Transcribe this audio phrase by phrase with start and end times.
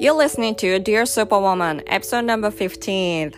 [0.00, 3.34] You're listening to Dear Superwoman, episode number 15.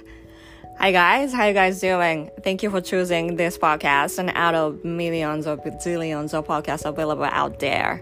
[0.79, 2.30] Hi guys, how you guys doing?
[2.45, 7.25] Thank you for choosing this podcast and out of millions or zillions of podcasts available
[7.25, 8.00] out there.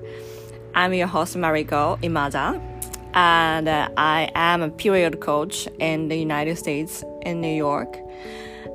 [0.74, 2.60] I'm your host Mariko Imada,
[3.14, 7.96] and uh, I am a period coach in the United States in New York.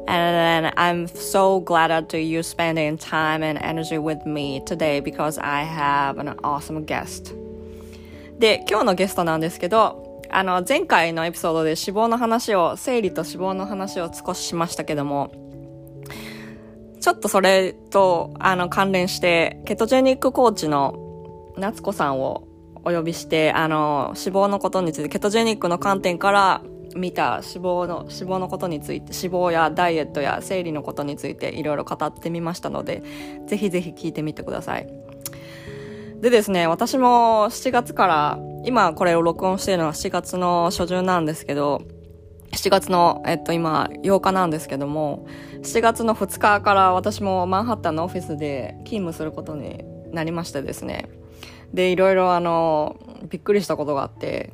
[0.08, 5.62] And I'm so glad that you spending time and energy with me today because I
[5.62, 7.36] have an awesome guest.
[8.39, 15.31] で、今日のゲストなんですけど、あの、前回のエピソードで脂肪の話を、生理と脂肪の話を少ししましたけども、
[16.99, 22.48] ちょっとそれと、あの、関連して、ケトジェニックコーチの夏子さんを
[22.84, 26.62] お呼びして、あの、脂肪のことについて、ケトジェニックの観点から
[26.95, 33.04] 見た脂肪の、脂肪のことについて、脂肪やダイエットや生理のことについていろいろ語ってみましたので、
[33.48, 35.05] ぜひぜひ聞いてみてください。
[36.25, 41.84] でですね、私も7月から、今これを録音しているのは7月の初旬なんですけど、
[42.51, 45.27] 7月の、えっと、今、8日なんですけども、
[45.62, 51.09] 7月の2日から私もマンハッタンのオフィスで勤務することになりましてですね。
[51.76, 52.95] で、いろいろあの、
[53.29, 54.51] びっくりしたことがあって、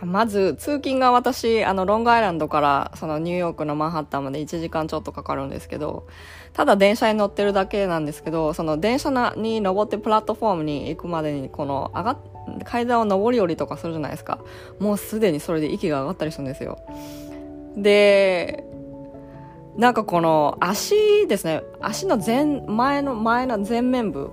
[0.00, 6.06] まず、通勤が私、あの、ロングアイランドから、そのニューヨークのマンハッタンまで1時間ちょっとかかるんですけど、
[6.58, 12.18] ただ電車に乗ってるだけなんですけど、その電車に登ってプラットフォームに行くまでに、この、上がっ、
[12.64, 14.40] 階段を上り下りとかするじゃないですか。
[14.80, 16.80] もうすでにそれで息が上がったりするんですよ。
[17.76, 18.64] で、
[19.76, 24.32] なんかこの足ですね、足の前、前の、前の前面部、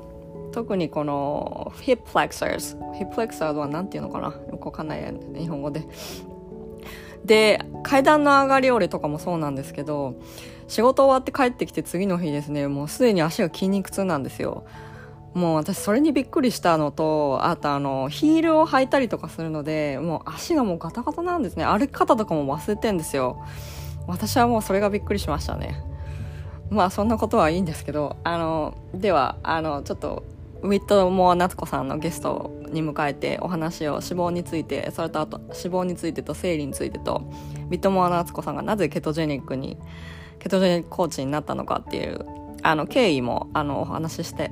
[0.51, 5.87] 特にこの hip flexors hip flexor は何て言うのかなよくわかんない、日本語で。
[7.25, 10.15] で、階段の上がり下りとかもそうなんですけど、
[10.67, 14.65] 仕事終わって帰ってきて次の日ですね、もうすでに足が筋肉痛なんですよ。
[15.33, 21.65] もう私それにびっくりしたのと、あとあの、ヒールを履いたりとかするので、もう足がもうガタガタなんですね。
[21.65, 23.43] 歩き方とかも忘れてんですよ。
[24.07, 25.83] 私はもうそれがびっくりしましたね。
[26.69, 30.23] まあそんなことはいいんですけど、あの、では、あの、ちょっと
[30.65, 37.31] ウィットモア夏子さんのゲストに迎えてお話を脂肪についてそれとあと脂肪についてと生理についてと
[37.69, 39.77] ウィットモア夏子さんがなぜケトジェニックに
[40.39, 42.25] ケトジェニックコーチになったのかっていう
[42.63, 44.51] あの経緯もあのお話しして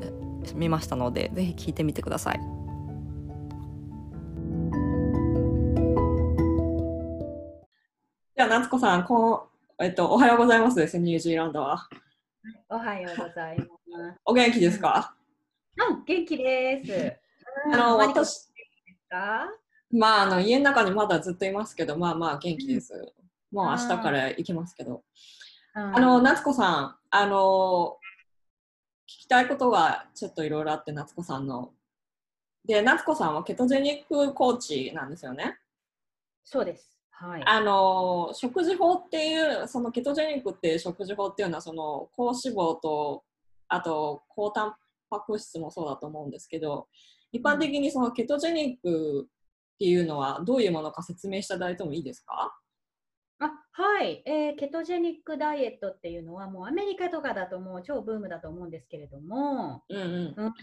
[0.54, 2.40] みましたのでぜひ聞いてみてください。
[8.36, 9.48] じゃあ夏子さんこ
[9.80, 11.88] う、えっと、おはようございますですニュージーランドは。
[12.70, 13.70] おはようございます。
[14.26, 15.16] お元気ですか？
[15.78, 17.20] うん、元気です。
[17.74, 18.50] あの、私、
[19.92, 22.94] まあ、あの、家の中にまだずっといますけど、まあまあ元気です。
[22.94, 22.98] う
[23.56, 25.04] ん、もう明日から行きますけど。
[25.76, 27.98] あの、夏子さん、あの、
[29.08, 31.74] 聞きたいことがちょっといろいろあって、夏子さんの。
[32.66, 35.58] で、夏子さんはケトジェニックコーチなんですよね。
[36.44, 36.94] そうです。
[37.24, 43.24] はい、あの食事法っていうそのケトジェニックっていう食事法っていうのはその高脂肪と
[43.70, 44.74] あと高タン
[45.14, 46.88] 白質もそうだと思うんですけど
[47.32, 49.28] 一般的にそのケトジェニック
[49.76, 52.56] っていうのはどういうものか説明していただいてもいいですか？
[53.40, 60.34] あはい、えー、ケトジェニックダイエットっていうのはもうアメリカとかだともう超ブームだと思うんですけれども、うんうん。
[60.38, 60.54] うん、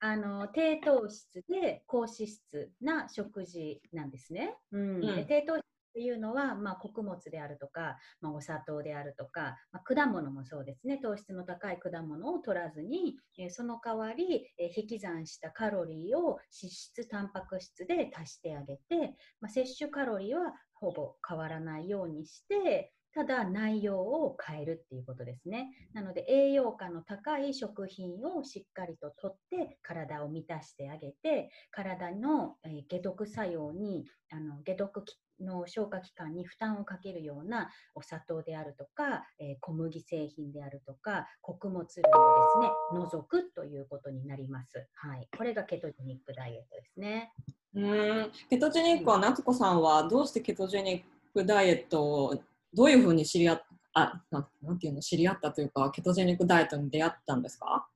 [0.00, 4.56] あの低糖質で高脂質な食事なんですね。
[4.70, 5.64] うん、うん、低糖質
[5.98, 25.70] っていうのは、まあ、穀物であるとか、まあ、お砂糖であるとか、まあ、果物もそうですね糖質の高い果物を取らずに、えー、その代わり、えー、引き算したカロリーを脂質タンパク質で足してあげて、まあ、摂取カロリーはほぼ変わらないようにしてただ内容を変えるっていうことですね。
[25.92, 32.56] なので栄養価の高い食品をしっかりととって体を満たしてあげて体の、
[32.88, 35.04] 解毒作用にあの解毒
[35.40, 44.86] の消化器官に負担をかけるようなお砂糖であるとか、えー、小麦製品であるとか穀物類をですね除くということになります。
[44.94, 47.32] はい、これがケトジェニックダイエットですね。
[47.74, 47.80] う
[48.26, 51.02] んケトジェニックは夏子さんはどうしてケトジェニッ
[51.34, 52.34] クダイエットを
[52.74, 53.62] どういうふうに知り合っ
[53.94, 57.88] あななんていうの知り合ったというかケトジェニックダイエットに出会ったんですか？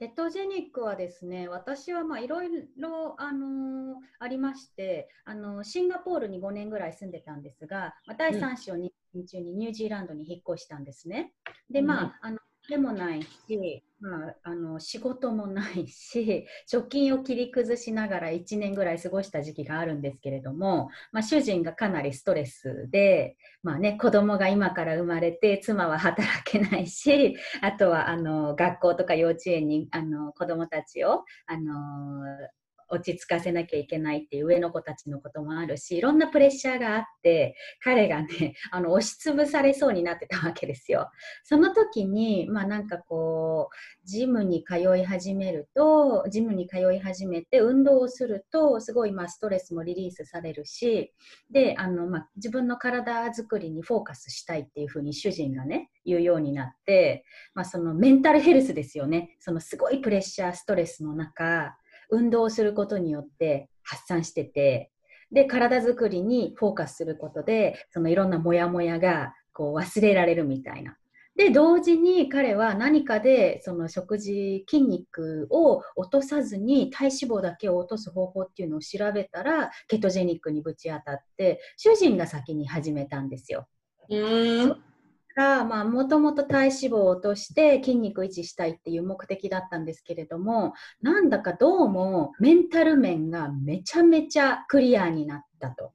[0.00, 2.48] ケトジェニックはですね、私はいろい
[2.78, 11.34] ろあのー、ありまして、あのー、シンガポールに5年ぐらい住んでたんですが、まあ、第3子を2年中にニュージーランドに引っ越したんですね。
[11.68, 12.38] で、まあ、あの
[12.70, 32.24] でもないし、まあ、あの仕事もないし 貯金を切り崩しながら1年ぐらい過ごした時期があるんですけれども、まあ、主人がかなりストレスで、まあね、子供が今から生まれて妻は働けないしあとはあの学校とか幼稚園にあの子供たちをあの
[32.90, 41.10] 落ち着かせなきゃいけないっていう上の子たちのこともあるしいろんなプレッシャーがあって彼がね あの押しつぶされそうになってたわけですよ。
[41.44, 51.12] その時にまあなんかこうジムに通い始めるとジムに通い始めて運動をするとすごいまあストレスもリリースされるし
[51.50, 61.76] であの、まあ、自分の体づくりにフォーカスしたいっていうふうに主人がね言うようになって、まあ、そのメンタルヘルスですよねそのすごいプレッシャーストレスの中
[62.10, 64.90] 運動することによって発散してて
[65.32, 70.96] で体づくりにフォーカスすることでそのいろんなモヤモヤがこう忘れられるみたいな。
[71.36, 83.68] で同時に彼は何かでその食事筋肉を落とさずに体脂肪だけを落とす方法っていうのを調べたらケトジェニックにぶち当たって主人が先に始めたんですよ。
[84.10, 84.89] うん
[85.36, 95.92] が、まあ、もともと体脂肪を落として筋肉維持したいっていう目的だったんですけれども、なんだかどうもメンタル面がめちゃめちゃクリアになったと。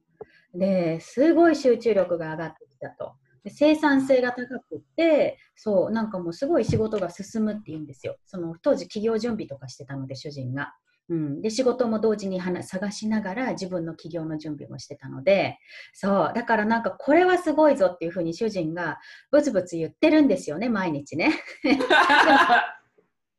[0.54, 3.12] で、すごい集中力が上がってきたと。
[3.48, 8.16] 生産性が高くて、そう、なんかもうすごい仕事が進むっていうんですよ。
[8.26, 10.74] その当時企業準備とかしてたので、主人が。
[11.08, 15.58] うん、で仕事も同時に探しながら自分の起業の準備もしてたので
[15.92, 18.98] そうだからなんかこれはすごいぞっていうふうに主人が
[19.30, 21.32] ブツブツ言ってるんですよね毎日ね。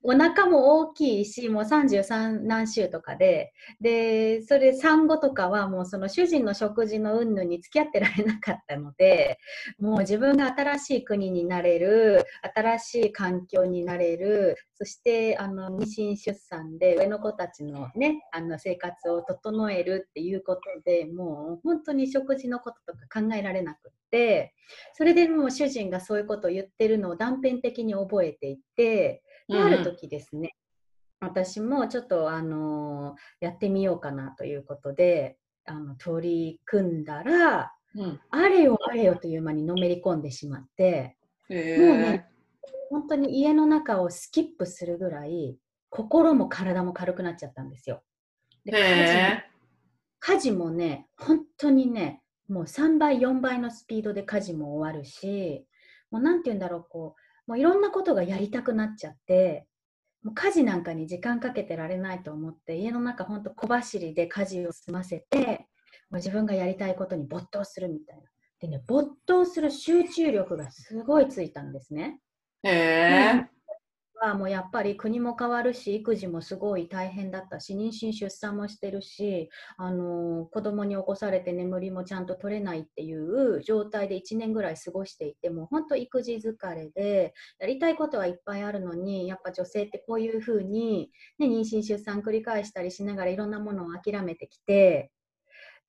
[0.10, 3.52] お腹も大きいし、もう33何週とかで、
[3.82, 9.38] で、それ産後とかはもうその主人の食事の云々に付き合ってられなかったので、
[9.80, 12.24] もう自分が新しい国になれる、
[12.56, 24.54] 新しい環境になれる、そしてあの妊娠出産で上の子たちのね、あの生活を整えるっていうことでもう本当に食事のこととか考えられなくって、
[24.94, 30.56] それでもう主人がそういうことを言ってるのを断片的に覚えていて、である時ですね、
[31.20, 41.18] 私もちょっとあのやってみようかなということであの取り組んだら、うん、あれよあれよという間にのめり込んでしまって、
[41.50, 42.28] もうね
[42.90, 45.58] 本当に家の中をスキップするぐらい
[45.90, 48.04] 心も体も軽くなっちゃったんですよ。
[48.66, 49.44] で家事
[50.20, 55.66] 家事もね本当にねもう3倍4倍のスピードで家事も終わるし
[56.12, 59.66] もう何て言うんだろうこうもういろんなことがやりたくなっちゃって
[60.24, 65.68] もう家事なんかに時間かけてられないと思って家の中ほんと小走りで家事を済ませて
[66.10, 68.24] もう自分がやりたいことに没頭するみたいな。
[68.60, 72.20] でね没頭する集中力がすごいついたんですね。
[72.64, 73.57] へえ。
[74.22, 95.12] はもうやっぱり国も変わるし育児もすごい大変だったし妊娠出産もしてるしあの子供に起こされて眠りもちゃんと取れないっていう状態で1年ぐらい過ごしていても本当育児疲れでやりたいことはいっぱいあるのにやっぱ女性ってこういうふうに、ね、妊娠出産繰り返したりしながらいろんなものを諦めてきて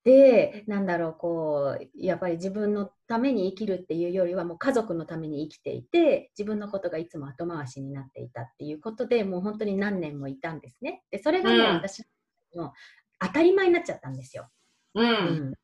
[0.09, 11.03] でなんだろうこうやっぱり自分のために生きるっていうよりはもう家族のために生きていて自分のことがいつも後回しになっていたっていうことでもう本当に何年もいたんですね。
[11.11, 12.07] でそれがもう私
[12.55, 12.73] の
[13.21, 14.49] 当たり前になっちゃったんですよ。
[14.95, 15.13] うん、う
[15.51, 15.55] ん、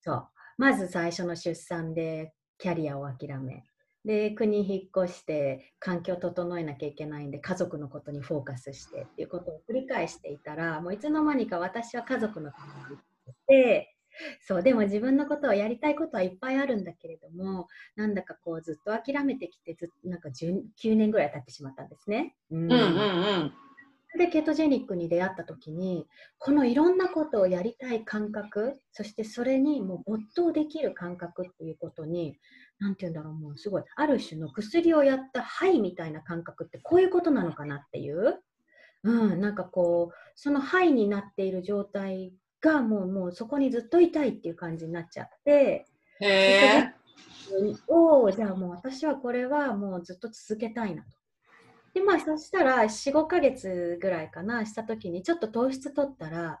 [0.00, 0.28] そう
[0.58, 3.64] まず最初の出産でキャリアを諦め
[4.04, 13.07] で国引っ越して環境を整えなきゃいけないんで家族のことにフォーカスしてっていうことを繰り返していたらもういつの間にか私は家族のためにて
[14.40, 22.34] そうでも自分のことをやりたいことはいっぱいあるんだけれどもなんだかこうずっと諦めてきてずなんか9年ぐらい経ってしまったんですね。
[22.50, 22.80] うん、うんうんう
[23.44, 23.52] ん。
[24.16, 26.06] でケトジェニックに出会った時に
[26.38, 32.38] このいろんなことをやりたい感覚そしてそれにもう没頭できる感覚っていうことに
[32.78, 38.38] 何て言うんだろうもうすごいある種の薬をやった肺みたいな感覚ってこういうことなのかなっていう、
[39.04, 45.86] うん、なんかこうその肺になっている状態がもうもうそこにずっといたいっていう感じになっちゃって、
[46.20, 46.92] へ
[47.86, 51.08] おじゃあもう私はこれはもうずっと続けたいなと。
[51.94, 56.60] でまあそしたら45ヶ月ぐらいかなした時にちょっと糖質取ったら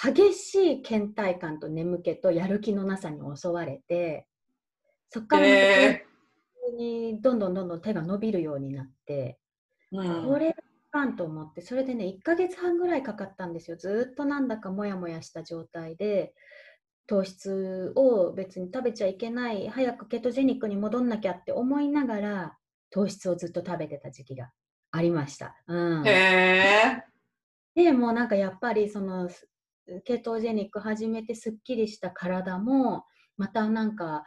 [0.00, 4.26] 激しい倦怠感と眠気とやる気のなさに襲われて
[5.10, 5.46] そこから
[6.76, 9.38] にどんどんどんどん手が伸びるようになって、
[9.92, 10.54] うん、これ
[10.90, 13.76] かんと思ってそれでね1ヶ月半ぐらいかかったんですよ。
[13.76, 16.34] ずっとなんだかモヤモヤした状態で
[17.06, 22.58] 糖質を別に食べちゃいけない早くケトジェニックに戻んなきゃって思いながら
[22.90, 24.50] 糖質をずっと食べてた時期が
[24.90, 25.56] ありました。
[25.66, 27.02] うん、へ
[27.74, 29.30] でもなんかやっぱりその
[30.04, 33.04] ケトジェニック始めてすっきりした体も
[33.36, 34.24] またなんか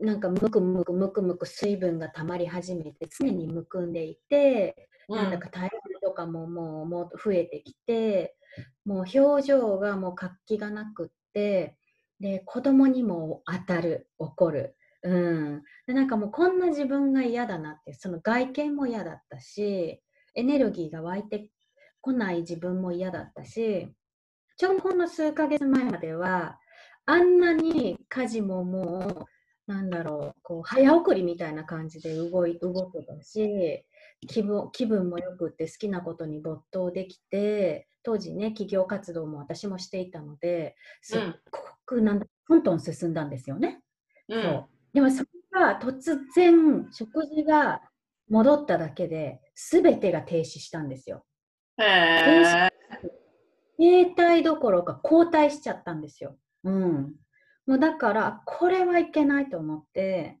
[0.00, 8.36] なんかむくむくむくむく水分がたまり始めて常にむくんでいてなんか体重とかももうもう増えてきて
[8.84, 11.76] もう表情がもう活気がなくって
[12.20, 20.00] で子供にも当たる怒る、うん、でなんかもうこんな自分が嫌だなってその外見も嫌だったし
[20.34, 21.50] エネルギーが湧いて
[22.00, 23.88] こない自分も嫌だったし
[24.56, 26.58] ちょうどほんの数ヶ月前までは
[27.06, 29.26] あんなに家事もも
[29.66, 33.84] うなんだろうこう早送りみたいな感じで動い動くたし
[34.26, 43.80] 気分気分もよくって好きなことに没頭できて当時ね企業活動も私もしていたのですっごくなんだ、トントン進んだんですよね。
[44.28, 47.82] うん、そうでもそれが突然食事が
[48.28, 51.24] 戻っただけで全てが停止したんですよ。
[51.78, 52.70] へ
[53.76, 56.36] 停滞どころか後退しちゃったんですよ。
[56.62, 57.14] うん。
[57.66, 60.38] もうだからこれはいけないと思って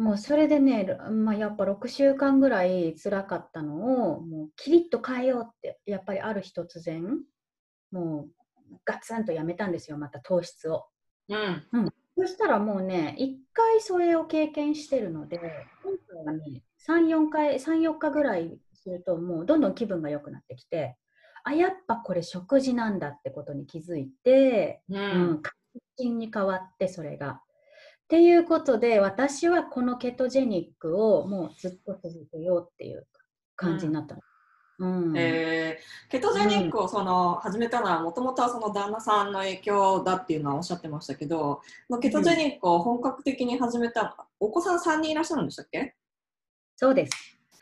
[0.00, 7.20] もうそれでね、まあ、やっぱ6週間ぐらい辛かったのをもうキリッと変えようってやっぱりある日突然
[7.92, 8.28] も
[8.72, 10.86] うガツンとやめたんですよまた糖質を、
[11.28, 15.38] うん、うん、そしたらもうね1回それを経験してるので
[15.84, 20.96] 今回はね34回34日ぐらいするともうどんどん気分が良くなってきて
[21.44, 25.54] あやっぱこれ食事なんだってことに気づいて、うん、うん、確
[25.98, 27.42] 信に変わってそれが。
[28.10, 33.06] っていうことで私はこのケトジェニックをもうずっと続けようっていう
[33.54, 34.20] 感じになったの。
[34.80, 41.60] うんえー、ケトジェニックをその始めたのはもともとはその旦那さんの影響だっていうのはおっしゃってましたけど
[42.02, 45.94] ケトジェニックを本格的に始めた、お子さん3人いらっしゃるんでしたっけ？
[46.74, 47.12] そうです。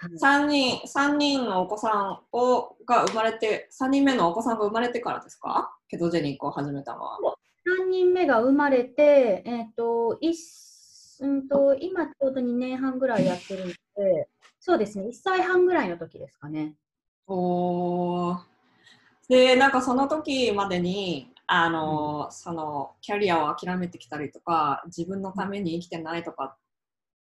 [0.00, 5.76] 3人 ,3 人のお子さんをが生まれて3人目のお子さんが生まれてからですか？
[5.88, 7.19] ケトジェニックを始めたのは。
[7.87, 10.32] 3人目が生まれて、えーとい
[11.20, 13.75] うんと、今ちょうど2年半ぐらいやってるんで、
[14.60, 16.75] そうですね、1歳半ぐらいの時ですかね。
[17.26, 18.37] お
[19.28, 26.56] で、なんかその時までに、あの、うん、そのキャリアを諦めてきたりとか、自分のために生きてないとか、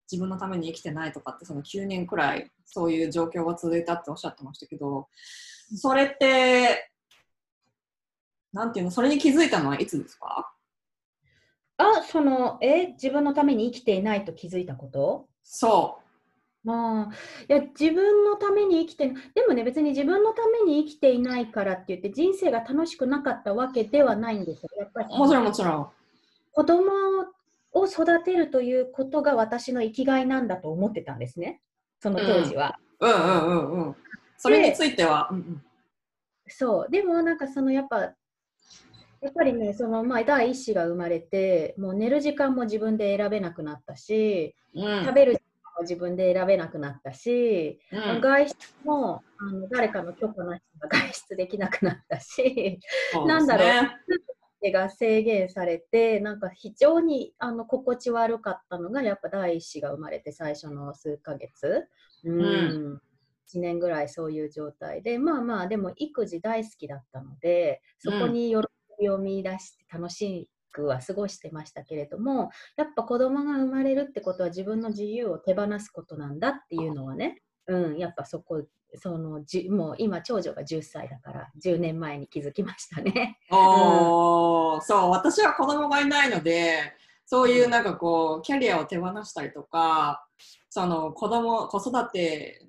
[0.09, 5.07] 自分のために生きてないとかって、その9年くらいそういう状況が続いたっておっしゃってましたけど、
[5.75, 6.91] それって
[8.53, 10.51] なんていうの、それに気づいたのはいつですか？
[11.77, 15.27] あ、その、え、自分のために生きていないと気づいたこと？
[15.43, 16.67] そう。
[16.67, 17.13] まあ、
[17.47, 24.69] いや、自分のために生きて、でもね、別に自分のために生きていないからって言って、人生が楽しくなかったわけではないんですよ。
[24.79, 25.17] やっぱり。
[25.17, 25.87] もちろん、もちろん。
[26.51, 26.91] 子供
[27.73, 31.61] を育てるということが私の生きがいなんだと思ってたんですね。
[31.99, 32.79] その当時は。
[32.99, 33.95] うん、うん、うんうんうん。
[34.37, 35.29] それについては。
[35.31, 35.63] うんうん、
[36.47, 36.91] そう。
[36.91, 38.13] でも、なんかそのやっぱ、
[39.21, 48.55] やっぱりね、そのまあ、第一子が生まれて、もう寝る時間も自分で選べなくなったし、うん、食べる時間も自分で選べなくなったし、うん、外出
[48.85, 52.79] もあの誰かの許可なしが外出できなくなったし、ね、
[53.25, 53.91] なんだろう、
[54.61, 61.87] 手が制限されて、なんか非常にあの心地悪かったのが、やっぱ第一子が生まれて最初の数ヶ月。
[62.23, 62.43] うん、う
[62.95, 63.01] ん。
[63.47, 68.57] 1年ぐらいそういう状態でまあまあでも育児大好きだったのでそこに喜
[68.99, 78.63] びを見出して楽しくは過ごしてましたけれどもやっぱ子供が生まれるってことは自分の自由を手放すことなんだっていうのはね、うん、やっぱそこ
[78.95, 83.37] そのじもう今長女が10歳だから10年前に気づきましたね。
[83.51, 86.93] おうん、そう私は子供がいないので
[87.25, 90.25] そういうなんかこうキャリアを手放したりとか
[90.69, 92.65] その子供子育て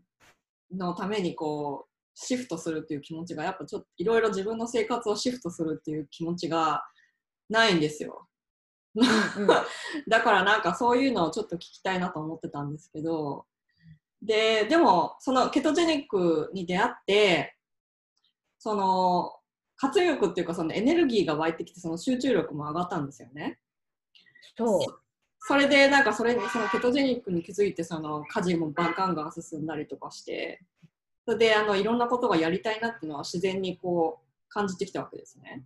[0.73, 1.88] のためにこう
[2.20, 6.82] シフトするっていう気持ちがやっぱちょっといろいろ自分の生活をシフトするっていう気持ちが
[7.48, 8.28] ないんですよ。
[10.08, 13.46] だからなんかそういうのをちょっと聞きたいなと思ってたんですけど
[14.20, 17.56] ででもそのケトジェニックに出会って
[18.58, 19.38] その
[19.76, 23.60] 活力っていうかそのエネルギーが湧いてきてその集中力も上がったんですよね。
[24.56, 24.80] そう
[25.40, 30.60] それでなんかそれにそのケトジェニックに気づいてその家事もガンガン進んだりとかして
[31.28, 35.62] それであのいろんなことがやりたいなっていうのは自然にこう感じてきたわけですね。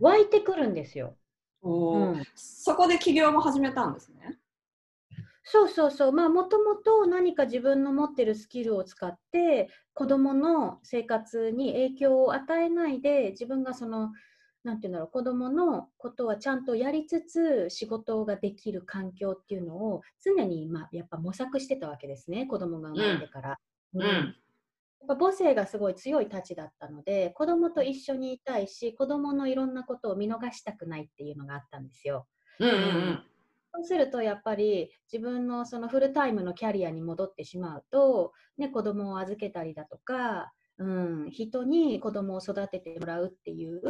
[0.00, 1.14] 湧いてくるんですよ。
[1.62, 4.36] おうん、そこで起業も始めたんですね。
[5.44, 14.10] そうそうそう、まあもともと何か自分の持ってるスキルを使って子どもの生活に影響を与えないで自分がその
[14.64, 23.58] なんていうんだろう子どものことはちゃんとやりつつ仕事ができる環境っていうのを常に、まあ、やっぱ模索してたわけですね子どもが生まれてから。
[23.94, 24.36] うん、うん
[25.06, 32.26] 母性がすごい強いたちだったので子供と一緒にいたいし子供のいろんなことを見逃したくないっていうのがあったんですよ。
[32.58, 32.78] うんうんう
[33.12, 33.22] ん
[33.70, 43.80] そうするとやっぱり自分のそのフルタイムのキャリアに戻ってしまうと、ね、子供を預けたりだとかうん、人に子供を育ててもらうっていう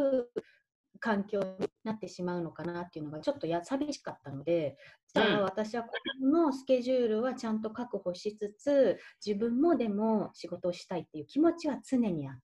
[1.00, 4.76] 環境になってしまうのかなっていうのがちょっとや寂しかったので、
[5.14, 5.90] じゃあ私はこ
[6.22, 12.40] のスケジュールはちゃんと確保しつつ、自分もでも仕事をしたいっていう気持ちは常にあった。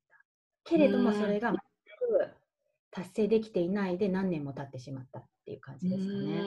[0.65, 1.61] けれどもそれが全く
[2.91, 6.43] 達成できていないで何年も経ってしまったっていう感じですかね。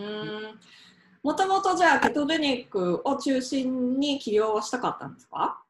[1.24, 5.64] もともとじゃあケトジェニックを中心に起業はしたかったんですか？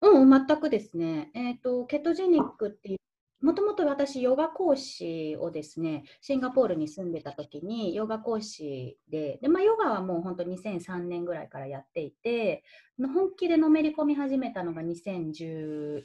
[0.00, 1.30] うん、全くですね。
[1.34, 2.98] えっ、ー、と、ケトジェニックっていう
[3.44, 12.64] もともと私、ヨガ講師をですね、シンガポールに住んでた時に、ヨガ講師で、でまあ、ヨガはもう本当2003年ぐらいからやっていて、
[12.98, 16.02] 本気でのめり込み始めたのが2012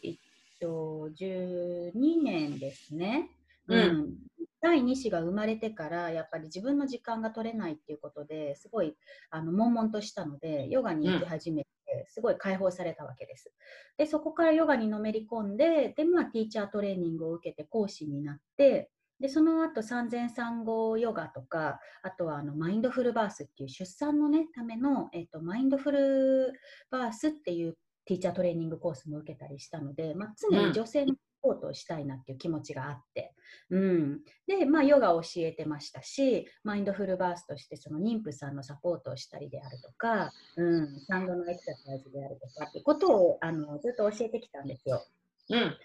[2.22, 3.30] 年ですね。
[3.70, 4.18] うん、うん、
[4.60, 8.98] 第2子が生まれてからやっぱり自分の時間が取れないっていうことですごい
[9.30, 11.66] あの悶々としたのでヨガに行き始め
[12.08, 13.52] すごい解放されたわけです。
[13.98, 26.54] でそこからヨガにのめり込んでで、まあ、ティーチャートレーニングを受けて講師になってでその後産前産後ヨガとかあとはあのマインドフルバースっていう出産の、ね、ための、えっと、マインドフル
[26.90, 27.78] バースっていう
[28.10, 31.14] ティーチャートレーニングコースも受けたりしたので、まあ、常に女性の
[31.44, 33.36] ポートをしたいなっていう気持ちがあって、
[33.70, 45.06] うん、で、まあ、ヨガを教えてましたし、マインドフルバースとしてその妊婦さんのサポートをしたりであるとか、うん、産後のエクササイズであるとかっていうことをあのずっと教えてきたんですよ。
[45.52, 45.78] うん、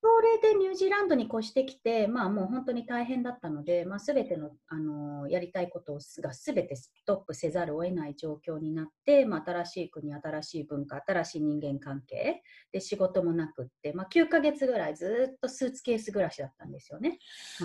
[0.00, 17.18] それでニュージーランドに越してきて、まあ、もう本当に大変だったので、まあ、全ての、あのやりたいことが全てストップせざるを得ない状況になって、まあ、新しい国、新しい文化、新しい人間関係で仕事もなくって、まあ、9ヶ月ぐらいずっとスーツケース暮らしだったんですよね。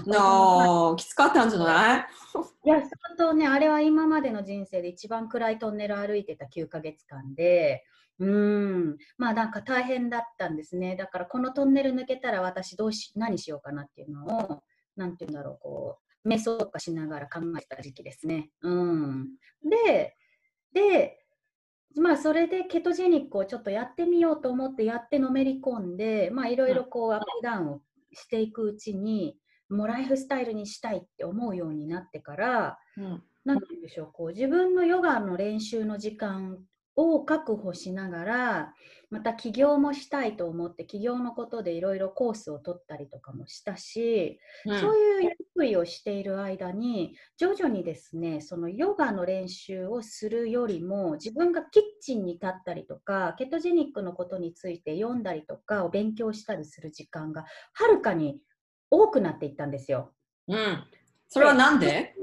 [0.07, 2.05] まあ、きつかったんじゃない？
[2.65, 7.83] いや、相当ね、あれは今までの人生で一番暗いトンネル歩いてた9ヶ月間で、
[8.24, 10.96] うん、まあなんか大変だったんですね。
[10.96, 14.63] だからこのトンネル抜けたら私どうし何しようかなっていうのを、
[14.96, 18.50] なんて言うんだろう、こう、瞑想とかしながら考えた時期ですね。
[18.62, 19.27] うん。
[19.70, 20.16] で、
[20.72, 21.20] で、
[21.96, 27.81] まあそれでケトジェニックをちょっとやってみようと思ってやってのめり込んで、まあいろいろこうアップダウンを
[28.14, 29.38] していくうちに、
[29.70, 36.59] もうライフスタイルにしたいって思うようになってから、うん、なんて言うんでしょう、こう自分のヨガの練習の時間
[36.96, 38.74] を確保しながら
[39.10, 58.40] また起業もしたいと思って起業のことでいろいろコースを取ったりとかもしたし、うん、そういうやりくりをしている間に徐々にですねそのヨガの練習をするよりも自分がキッチンに立ったりとかケトジェニックのことについて読んだりとかを勉強したりする時間がはるかに
[58.90, 60.14] 多くなっていったんですよ。
[60.48, 60.84] うん、
[61.27, 62.16] それは何で？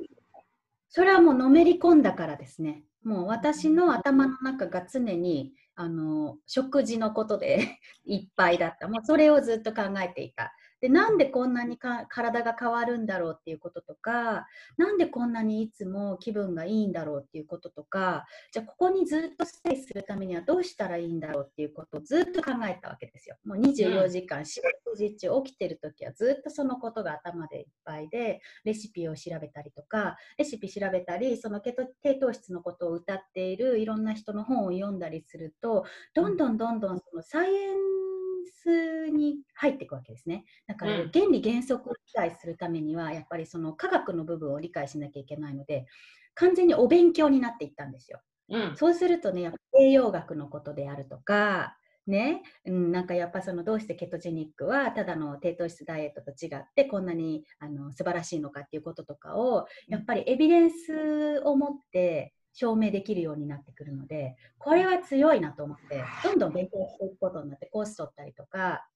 [0.89, 2.83] それはもうのめり込んだからですね。
[3.03, 8.89] もう私の頭の中が常にあの食事のことで いっぱいだった。
[8.89, 10.53] もうそれをずっと考えていた。
[10.81, 23.37] でなんでこんなにか体が変わるんだろうっていうこととかなんでこんなにいつも気分がいいんだろうっていうこととかじゃあここにずっとステイするためにはどうしたらいいんだろうっていうことをずっと考えたわけですよ。
[23.45, 38.10] もう24時間仕事時中起きてる時はずっとそのことが頭でいっぱいでレシピを調べたりとかレシピ調べたりその低糖質のことを歌っているいろんな人の本を読んだりするとどんどんどんどんそのサイエン
[38.47, 40.45] スに入っていくわけですね。
[40.67, 45.87] だから原理原則を理解するためにはやっぱりその科学の部分を理解しなきゃいけないので
[46.35, 48.21] 完全にお勉強になっていったんですよ。
[48.49, 51.77] うん、そうするとねやっぱ栄養学のことであるとか
[52.07, 68.87] ね、うん、なんかやっぱそのどうしてケトジェニックはただの低糖質ダイエットと違ってこんなにあの素晴らしいのかっていうこととかをやっぱりエビデンスを持って証明できるようになってくるので、これは強いなと思って、どんどん勉強していくことになって、コース取ったりとか、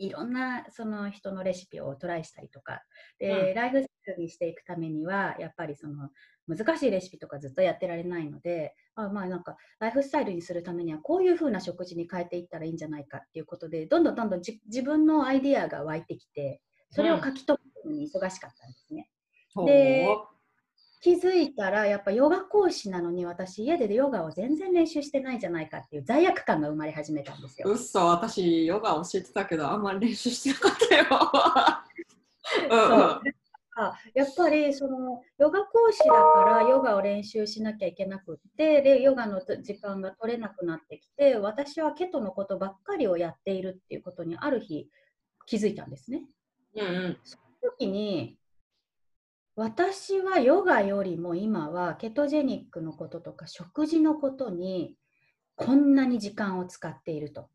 [0.00, 2.82] いろんなその人のレシピをトライしたりとか、
[3.18, 6.08] で、うん、ライフスタイルにしていくためには、やっぱりその
[6.48, 19.10] 難しいレシピとかずっとやってられないので、あまあなんかライフスタイルにするためにはこういう風な食事に変えていったらいいんじゃないかっていうことで、どんどんどんどん自分のアイディアが湧いてきて、それを書き留めるのに忙しかったんですね。
[19.56, 20.08] うん、で、
[21.00, 27.70] 気づいたらやっぱヨガ講師なのに私家でヨガを全然練習してないじゃないかっていう罪悪感が生まれ始めたんですよ。
[27.70, 31.06] うっそ私ヨガ教えてたけどあんまり練習してなかったよ。
[34.14, 44.90] やっぱりそのヨガ講師だからヨガを練習しなきゃいけなくってでヨガの時間が取れなくなってきて私はケトのことばっかりをやっているっていうことにある日
[45.46, 46.24] 気づいたんですね。
[46.76, 48.36] うんうん、その時に
[49.60, 54.94] 私はヨガよりも今はケトジェニックのこととか食事のことに
[55.54, 57.50] こんなに時間を使っていると。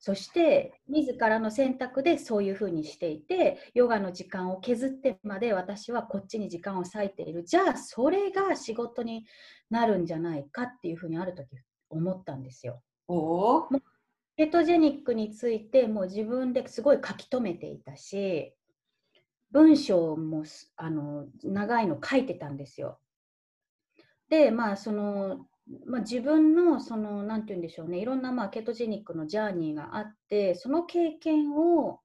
[0.00, 9.24] そして自らの選択でそういうふうにしていてヨガの時間を削ってまで私はこっちに時間を割いているじゃあそれが仕事に
[9.70, 11.56] なるんじゃないかっていうふうにある時
[11.88, 12.82] 思ったんですよ。
[13.06, 13.68] お
[14.36, 18.56] ケトジェニックについてもう自分ですごい書き留めていたし
[19.54, 20.42] 文章も
[20.76, 22.98] あの長いの書いてたんですよ。
[24.28, 25.46] でまあその
[25.86, 32.00] まあ、自分のその何て言うんでしょうねいろんなまあケトジェニックのジャーニーがあってその経験を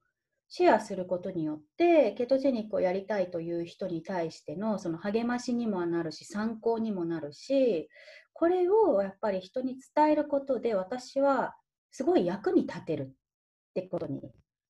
[0.47, 7.89] シェアすることによってケトジェニックをやりたいという人に対してのその励ましにもなるし参考にもなるし
[8.31, 11.55] これをやっぱり人に伝えることで私は
[11.91, 13.11] すごい役に立てるっ
[13.73, 14.21] てことに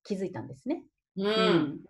[0.02, 0.82] 気づいたんですね。
[1.16, 1.80] うん、うん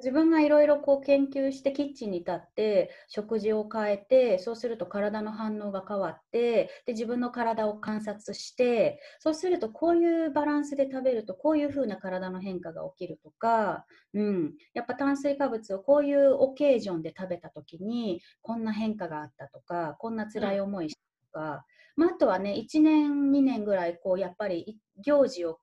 [0.00, 13.84] 自分がいろいろこう研究してキッチンに立って食事を変えてそうすると体の反応が変わってで自分の体を観察してそうするとこういうバランスで食べるとこういう風な体の変化が起きるとか、
[14.14, 20.96] うん、やっぱ炭水化物をこういうオケージョンで食べた時にこんな変化があったとかこんな辛い思いし
[21.32, 21.64] たとか、
[21.96, 25.58] まあ、あとはね1年2年ぐらいこうやっぱり行事を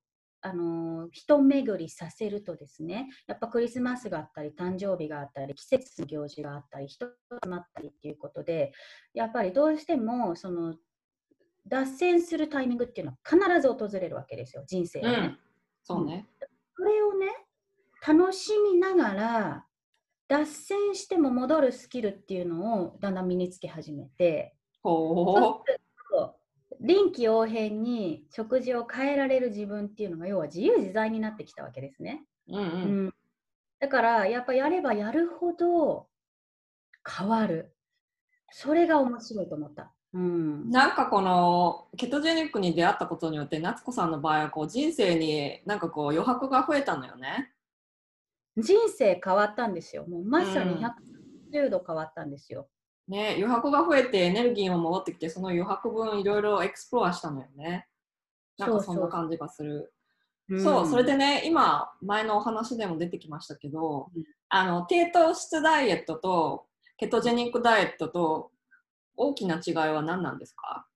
[0.48, 7.12] あの人巡りさせるとですねやっぱクリスマスがあったり誕生日があったり季節の行事があったり人が
[7.44, 8.72] 集まったりっていうことで
[9.14, 10.76] やっぱりどうしてもその
[11.68, 15.38] 脱線するタイミングっていうのは必ず訪れるわけですよ人生はね、うん、
[15.84, 16.26] そうね、
[16.78, 17.28] これをね
[18.08, 19.66] 楽しみながら
[20.30, 24.54] 脱線しても戻るスキルっていうのをだんだん身につけ始めて。
[24.84, 25.87] ほう
[26.82, 32.24] 臨機応変に食事を変えられる自分っていうのが要は自由自在になってきたわけですね。
[32.48, 32.66] うん、うんう
[33.08, 33.14] ん、
[33.80, 36.08] だからやっぱやればやるほど
[37.06, 37.74] 変わる。
[38.52, 39.92] それが面白いと思った。
[40.14, 47.52] うん、なんかこのケトジェニックに出会ったことによって夏子さんの場合はこう人生になんかこう余白が増えたのよね。
[48.56, 50.08] 人生変わったんですよ。
[50.08, 52.68] もうまさに110度変わったんですよ。
[53.08, 57.88] ね、余白が増えてエネルギーも戻ってきてその余白分いろいろエクスプロアしたのよね。
[58.58, 59.94] なんかそんな感じがする。
[60.60, 66.68] そう、それでね、今、前のお話でも出てきましたけど、うん、あの、低糖質ダイエットと
[66.98, 68.52] ケトジェニックダイエットと
[69.18, 70.88] 大きな違いは何なんですか？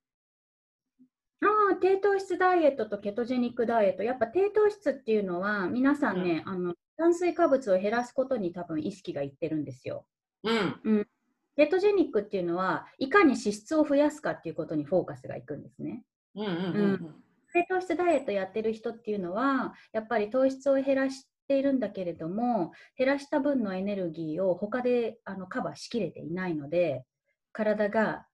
[1.43, 4.04] ああ、低糖質ダイエットとケトジェニックダイエット。
[4.04, 10.06] やっぱ低糖質っていうのは、皆さんね、うん、あの炭水化物を減らすことに多分意識がいってるんですよ。
[10.43, 10.80] うん。
[10.84, 11.08] うん、
[11.56, 16.04] ケトジェニックっていうのはいかに脂質を増やすかっていうことにフォーカスがいくんですね。
[16.36, 17.16] うんうんうんうん
[17.54, 27.04] 低糖質ダイエットやってる人っていうのはやっぱり糖質を減らしているんだけれども減らした分のエネルギーを他であのカバーしきれていないので
[27.52, 28.26] 体が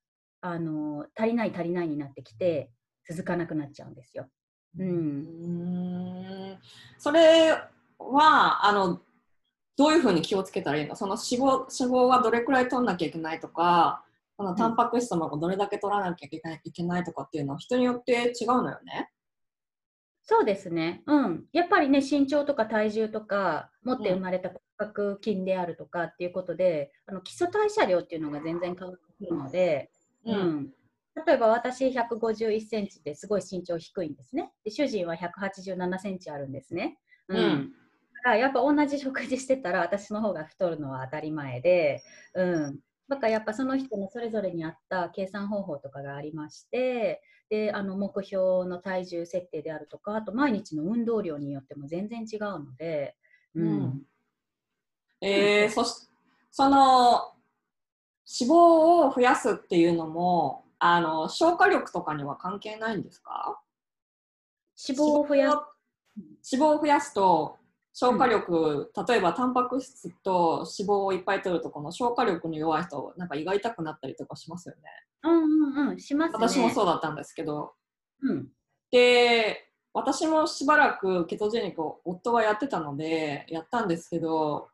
[0.42, 2.70] あの足りない足りないになってきて
[3.10, 4.28] 続かなくなっちゃうんですよ。
[4.78, 4.92] うん、う
[6.54, 6.58] ん
[7.00, 7.52] それ
[7.98, 9.02] はあの
[9.78, 10.96] どういうふうに気をつけたらいいの？
[10.96, 14.04] その脂肪脂肪はどれくらい取んなきゃいけないとか
[14.36, 16.30] このタンパク質もどれだけ取らなきゃい
[16.72, 19.10] けないとかっていうのは人によって違うのよね？
[20.30, 21.04] そうですね。
[21.06, 21.46] うん。
[21.54, 29.90] やっぱりね、身長とか体重とか、持って生まれた骨格筋であるとかっていうことで、うん、あの基礎代謝量っていうのが全然変わってくるので、
[30.26, 30.70] うん、うん、
[31.26, 34.52] 例えば私151センチですごい身長低いんですね。
[34.66, 36.98] で主人は187センチあるんですね。
[37.30, 37.87] うん、うんか
[38.32, 53.16] らやっぱ同じ食事してたら私の方が太るのは当たり前で、うん、だからやっぱその人のそれぞれに合った計算方法とかがありましてであの目標の体重設定であるとかあと毎日の運動量によっても全然違うので、
[53.56, 54.02] うん、うん、
[55.22, 56.08] えー、そし
[56.52, 57.32] その
[58.40, 58.54] 脂肪
[59.08, 63.60] を増やすっていうのもあの消化力とかには関係ないんですか？
[64.88, 65.58] 脂肪を増やす。
[66.52, 67.57] 脂肪を増やすと
[68.00, 74.82] 消化力、うん、例えばタンパク質と脂肪をいっぱい取るとこの消化力の弱い人なんか胃が痛くなったりとかしますよね。
[75.24, 77.74] うんうんうんします、ね、私もそうだったんですけど。
[78.22, 78.50] うん、
[78.92, 84.70] で私もしばらくケトジェニックを夫はやってたのでやったんですけど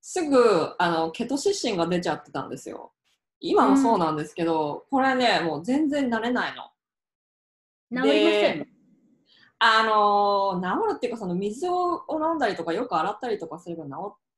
[0.00, 2.92] すぐあのケト湿疹が出ちゃってたんですよ。
[3.40, 6.70] 今もそうなんですけど、うん、これねもう全然慣れないの。
[7.90, 8.71] 治りません
[9.64, 13.90] あの治るっていうかその水を飲んだりとかよく洗ったりとかすれば治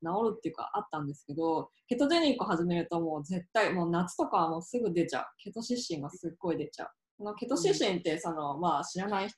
[0.03, 5.27] 治るっていうかあったんですけどケトジェニック始めるともう絶対もう夏とかはもうすぐ出ちゃう。
[5.43, 6.89] ケト湿疹がすっごい出ちゃう。
[7.17, 9.29] このケト湿疹ってその、まあ知らない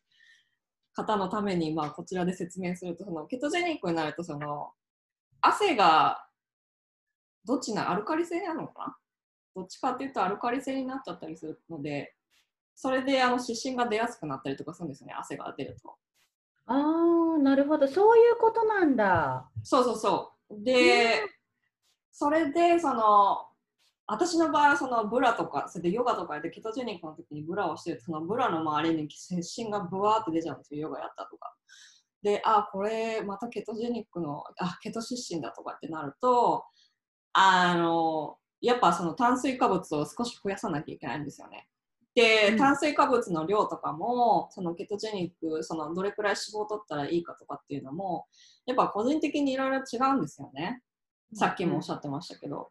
[0.93, 4.71] 方のためにまあこちらで説明するとそのケトジェニックになるとその
[5.41, 6.27] 汗が
[7.45, 8.97] どっちなアルカリ性なのかな？
[9.55, 12.16] どっちかっていうとアルカリ性になっちゃったりするので
[12.77, 15.97] それであの湿疹が出やすくなったりとかするんですよね、汗が出ると。
[16.67, 16.75] あ
[17.37, 17.89] あ、なるほど。
[17.89, 19.49] そういうことなんだ。
[19.63, 20.63] そうそうそう。
[20.63, 21.23] で、
[22.13, 23.47] それで、その、
[24.07, 31.55] 私の場合はそのブラとか、それでヨガとかでケトジェニックの時にブラをしてると、そのブラの周りに湿疹がブワーって出ちゃうんですよ、ヨガやったとか。
[32.23, 36.65] で、あ、これまたケトジェニックの、あ、ケト湿疹だとかってなると、
[37.33, 41.69] あの、やっぱその炭水化物を少し増やさなきゃいけないんですよね。
[42.17, 48.25] で、うん、炭水化物の量とかも、そのケトジェニック、そのどれくらい脂肪を取ったらいいかとかっていうのも、
[48.65, 50.81] やっぱ個人的にいろいろ違うんですよね。
[51.35, 52.71] さっきもおっしゃってましたけど。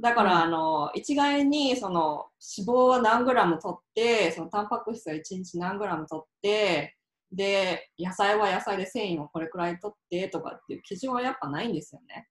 [0.00, 2.26] だから、あの、一概に、その、
[2.58, 6.96] 脂肪は何グラム取って、その、タンパク質は1日何グラム取って、
[7.32, 12.28] で、野菜は野菜で繊維をこれくらい取ってとかっていう基準はやっぱないんですよね。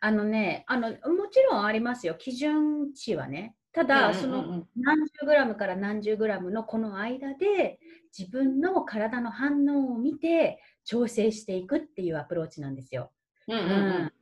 [0.00, 0.96] あのね、あの、も
[1.30, 2.14] ちろんありますよ。
[2.14, 3.54] 基準値はね。
[3.72, 7.78] ただ、その何十グラムから何十グラムのこの間で
[8.16, 13.12] 自分の体の反応を見て調整していくっていうアプローチなんですよ。
[13.48, 13.68] うん、うんう
[14.04, 14.12] ん。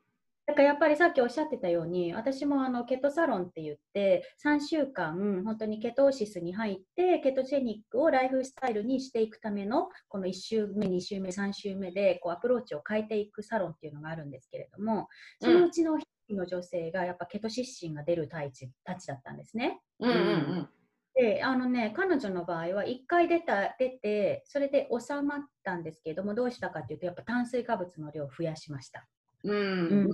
[0.50, 15.06] だからやっぱりさっきおっしゃってたように私もあのケトサロンって言って3週間本当にケトーシスに入ってケトジェニックをライフスタイルにしていくためのこの1週目2週目3週目でこうアプローチを変えていくサロンっていうのがあるんですけれども
[15.40, 19.80] そのうちの1人の女性がやっぱケト湿疹が出るたちたちだったんですね。
[19.98, 20.20] うんうんう
[20.62, 20.68] ん。
[21.14, 29.06] であのね、彼女の場合は1回出た出てそれで収まったんですけれどもどうしたかというとやっぱ炭水化物の量を増やしました。
[29.44, 29.58] うん、う
[30.06, 30.10] ん。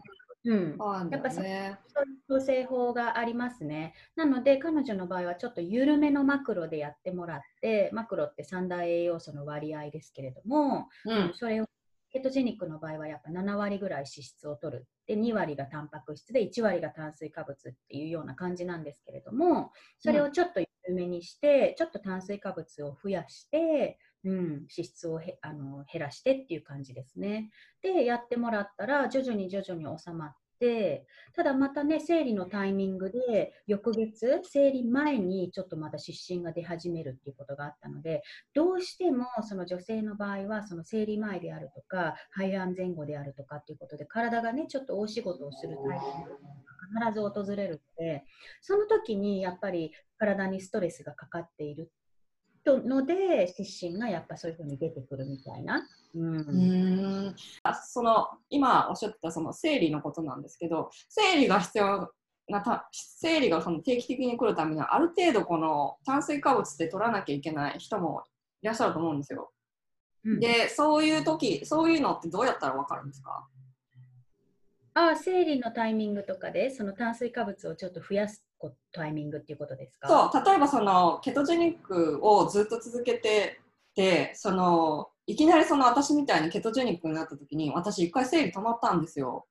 [0.48, 0.76] うん、
[1.10, 1.78] やっぱそういう
[2.28, 3.94] 調整法がありますね。
[4.14, 11.66] なので彼女の場合はちょっと緩めのマクロでやってもらってマクロって三大栄養素の割合ですけれども、うん、それを
[12.12, 27.50] ケトジェニックの場合はやっぱ7割ぐらい脂質を取るで2割がタンパク質で1割が炭水化物っていうような感じなんですけれどもそれをちょっと緩めにして、ちょっと炭水化物を増やしてうん、脂質をへあの減らしてっていう感じですね。
[27.80, 38.22] で、やってもらったら、徐々に徐々に収まって、ただまたね、生理のタイミングで、翌月、生理前にちょっとまた湿疹が出始めるっていうことがあったので、
[38.54, 46.30] どうしてもその女性の場合は、その生理前であるとか、排卵前後であるとかっていうことで、体がね、ちょっと大仕事をするタイミング
[47.00, 48.24] が必ず訪れるので、
[48.60, 51.90] その時にやっぱり体にストレスがかかっている
[52.66, 55.86] ので湿疹がやっぱそういうふうに出てくるみたいな。
[56.14, 56.40] うん、う
[57.30, 57.36] ん
[57.86, 62.10] その今おっしゃってたその生理のことなんですけど生理が必要
[62.48, 68.22] なた生理がその定期的に来るためにはある程度この炭水化物って取らなきゃいけない人も
[68.62, 69.52] いらっしゃると思うんですよ。
[70.24, 73.46] うん、でそういう時そういうのってどうやったら分かるんですか？
[74.94, 78.45] ああ生理のタイミングとかでその炭水化物をちょっと増やす
[78.92, 80.08] タイミングっていうことですか？
[80.32, 83.60] そう例えばそのケトジェニックをずっと続けて
[83.94, 89.46] てそのいきなりその私みたいにケトジェニックになった時に私一回生理止まったんですよ。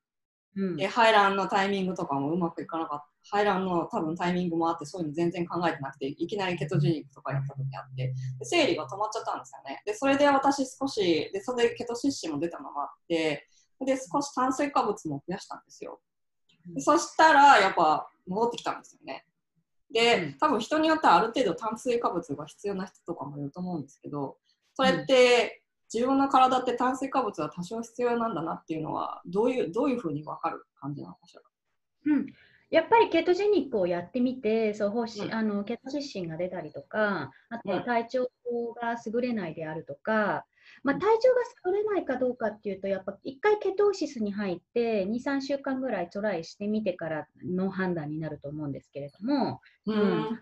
[0.58, 3.06] うん、で排卵のタイミングとかもうまくいかなかった。
[3.28, 8.14] 排卵の多分タイミングもあってそういうの全然考えてなくていきなりケトジェニックとかやった時あってで
[8.44, 9.82] 生理が止まっちゃったんですよね。
[9.84, 13.48] でそれで私少しでそれでケトシッも出たままあって
[13.84, 16.00] で少し炭水化物も増やしたんですよ、
[16.76, 19.26] うん、そしたらやっぱ戻ってきたんですよね
[19.92, 24.38] で、多分人によってはある程度炭水化物が必要な人とかもいると思うんですけど、
[24.74, 25.62] それって
[25.94, 31.42] 自分の体って炭水化物は多少必要なんだなっていうのは、どういう、どういうふうに分かる感じなのかしら？
[32.08, 32.26] うん。
[32.72, 38.30] やっぱりケトジェニックをやってみて、そう方針、うん、あのケト湿疹が出たりとか、あとは体調
[38.82, 40.46] が優れないであるとか、
[40.84, 50.40] まあ、体調が取れないかどうかっていうと、やっぱ1回ケトーシスに入って、2、3週間ぐらいトライしてみてからの判断になると思うんですけれども、うん、うん、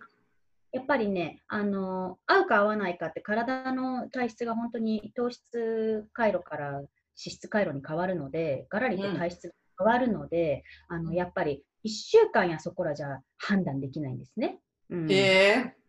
[0.72, 14.60] やっぱりね、あの合うか合わないかって体の体質が本当に糖質回路から脂質回路に変わるので、ガラリと体質が変わるので、うん、あのやっぱり1週間やそこらじゃ判断できないんですね。
[14.90, 15.83] うん、えー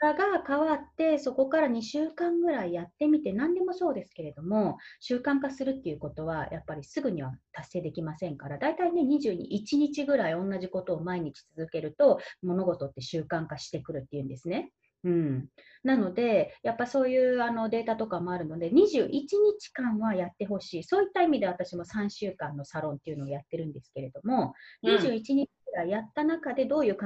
[0.00, 14.72] が変わってそこから2週間ぐらいやってみて何でもそうですけれども習慣化するっていうことはやっぱりすぐには達成できませんからだいたいね21日ぐらい同じことを毎日続けると物事って習慣化してくるっていうんですね。
[15.02, 15.48] うん、
[15.82, 26.96] なので、やっぱそういうあのデータとかもあるので、21日間はやってほしい、そういった意味で私も3週間のサロンっていうのをやってるんですけれども、うん、21日ぐらいやった中でどういう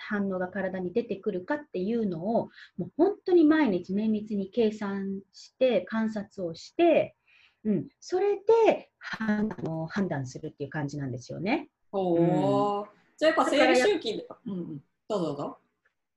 [0.00, 7.16] 反応が体に出てくるかっていうのをもう本当に毎日綿密に計算して観察をして、
[7.64, 11.68] うん、それであの判断するっていう感じなんですよね。
[11.92, 12.84] おうん、
[13.18, 15.58] じゃあやっぱ生理周期で、うん、どうぞどうぞ。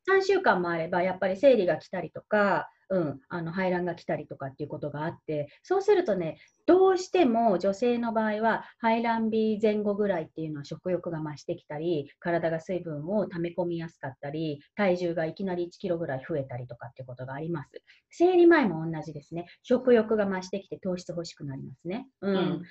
[0.10, 17.82] 3週間もあればやっぱり生理が来たりとか、うん、あの排卵が来たりとかっていうことがあって、そうするとね、どうしても女性の場合は排卵日前後ぐらいっていうのは食欲が増してきたり、体が水分を溜め込みやすかったり、体重がいきなり1キロぐらい増えたりとかっていうことがあります。
[18.12, 19.48] 生理前も同じですね。
[19.64, 22.08] 食欲が増してきて糖質欲しくなりますね。
[22.22, 22.62] うん、うん、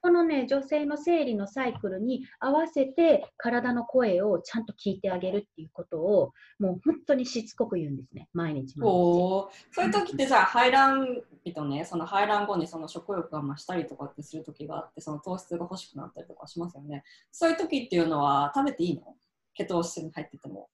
[0.00, 17.02] このね、女性の生理のサイクルに合わせて体の声をちゃんと聞いてあげるっていうことを、もう本当にしつこく言うんですね、毎日おそういう時ってじゃあ、排卵日とね、その排卵後にその食欲が増したりとかってする時があって、その糖質が欲しくなったりとかしますよね。
[17.32, 19.14] そういう時っていうのは食べていいの？
[19.54, 20.68] ケトー質に入ってても。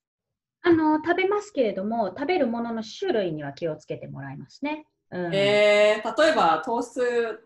[0.67, 4.87] あの食べますけれども、食べるものの種類には気をつけてもらいますね。
[5.15, 7.01] うん、えー、例えば糖質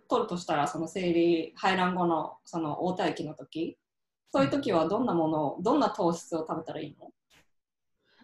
[0.09, 3.77] 取るとしたらその生理排卵後のその応体期の時
[4.33, 7.11] そういう時はどんなものどんな糖質を食べたらいいの？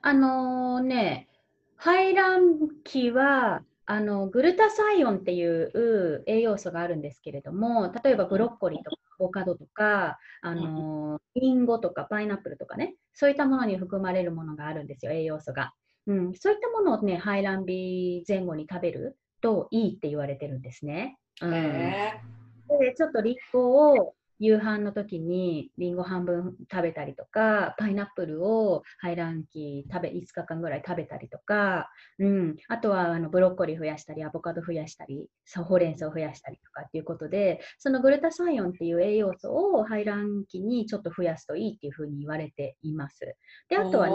[0.01, 1.29] あのー、ね
[1.77, 15.75] 排卵期はあのグルタサイオンっていう栄養素があるんですけれども例えばブロッコリーとかアボカドとかあのリンゴとかパイナップルとかねそういったものに含まれるものがあるんですよ栄養素が、
[16.07, 21.19] うん、そういったものをね排卵日前後に食べるといいって言われてるんですね。
[21.43, 43.21] うん、でちょっとリンゴを夕飯の時にりんご半分食べたりとかパイナップルを排卵期食べ5日間ぐらい食べたりとか、うん、あとはあのブロッコリー増やしたりアボカド増やしたりほうれん草増やしたりとかっていうことでそのグルタサイオンっていう栄養素を排卵期にちょっと増やすといいっていうふうに言われています。
[43.69, 44.09] であとは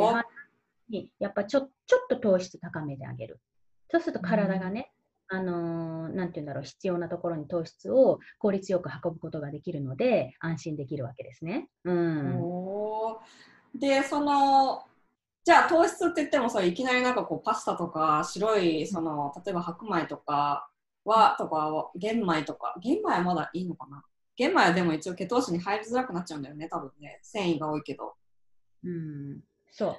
[0.90, 3.40] ねやっぱちょちょっと糖質高めであげる。
[3.92, 4.92] そうすると体がね、
[5.32, 11.70] あのー、なんて言うんだろう、必要なところに糖質を効率よく運ぶことができるので、安心できるわけですね。
[11.84, 12.42] うん、
[13.76, 14.84] で、その、
[15.44, 20.68] じゃあ糖質って言ってもさ、いきなりなんかこうパスタとか白い、その、例えば白米とか
[21.06, 24.04] は、とか、玄米とか、玄米はまだいいのかな？
[24.36, 27.20] 玄米はでも一応ケトーに入りづらくなっちゃうんだよね、多分ね。
[27.22, 28.16] 繊維が多いけど。
[28.84, 29.98] うん、そ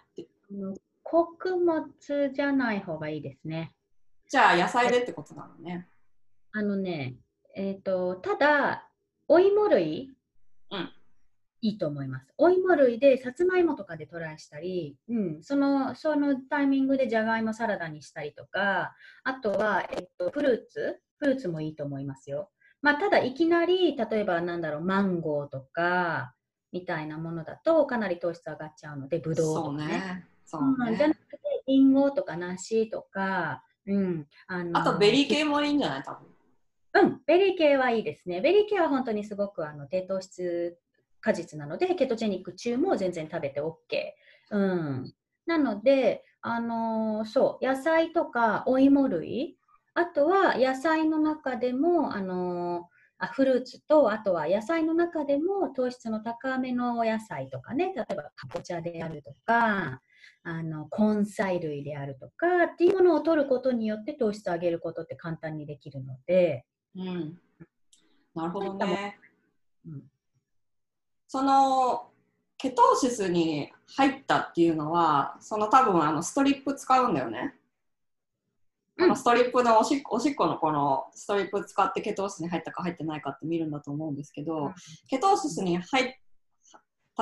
[0.50, 0.80] う。
[1.02, 1.84] 穀物
[2.32, 3.72] じゃない方がいいですね。
[4.30, 5.88] じゃあ野菜でってことなのね。
[6.52, 7.16] あのね、
[7.56, 8.88] えっ、ー、と、ただ、
[9.26, 10.14] お芋類、
[10.70, 10.92] うん、
[11.62, 12.32] いいと思います。
[12.38, 22.50] お芋類でさつまいもとかでトライしたり、うん、そのそのタイミングでじゃがいもサラダにしたりとか、あとは、えっと、フルーツ、フルーツもいいと思いますよ。
[22.82, 26.36] まあ、ただいきなり、例えばなんだろう、マンゴーとか、
[26.70, 30.24] みたいなものだとかなり糖質上がっちゃうので、ぶどうとかね。
[30.44, 30.74] そうね。
[30.76, 36.02] そうねうん、じゃなくて、りんごとか梨とか、うん、あのあとベリー系もいいんじゃない？
[36.02, 36.30] 多分。
[36.92, 38.40] うん、ベリー系はいいですね。
[38.40, 40.76] ベリー系は本当にすごくあの低糖質
[41.20, 43.74] 果実なので、ケトジェニック中も全然食べて OK。
[44.50, 45.14] うん、
[45.46, 49.56] なので、あのー、そう、野菜とかお芋類、
[49.94, 52.82] あとは野菜の中でも、あのー、
[53.18, 60.00] あフルーツと、あとは野菜の中でも糖質の高めのお野菜とかね、例えばかぼちゃであるとか、
[60.42, 66.64] あの根菜類であるとかっていうものを取ることによって糖質を上げることって簡単にできるので、
[66.96, 67.38] うん、
[68.34, 69.18] なるほどね、
[69.86, 70.02] うん、
[71.28, 72.10] その
[72.56, 77.54] ケトーシスに入ったっていうのはその多分あのストリップ使うんだよね、
[78.98, 84.74] うん、ストリップのおしおしっこのこのストリップ使ってケトーシスに入ったか入ってないかって見るんだと思うんですけど、うん、
[85.08, 86.14] ケトーシスに入っ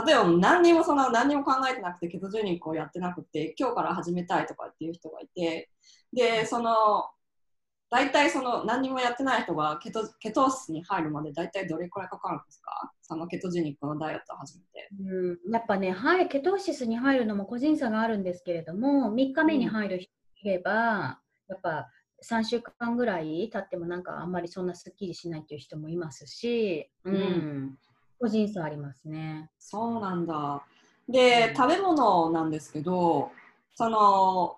[0.05, 5.71] 例えば何にもその何にも考えてなくてケトジェニックをやってなくて今日から始めたいとかっていう人がいて
[6.13, 6.77] でその
[7.91, 12.93] 大体その何にもやってない人がケトケトースに入るまで大体どれくらいかかるんですか？
[13.01, 14.89] そのケトジェニックのダイエットを始めて。
[15.01, 15.53] うん。
[15.53, 21.17] やっぱね、はい、ケトーシスに入るのも個人差があるんですけれども3日目に入る人いれば、うん、や
[21.57, 21.89] っぱ
[22.23, 27.79] 3週間ぐらい経ってもなんかあんまりそんなすっきりしないっていう人もいますし、うん、うん
[28.19, 29.51] 個人差ありますね。
[29.59, 30.63] そうなんだ。
[31.09, 33.31] で、食べ物なんですけど、
[33.75, 34.57] その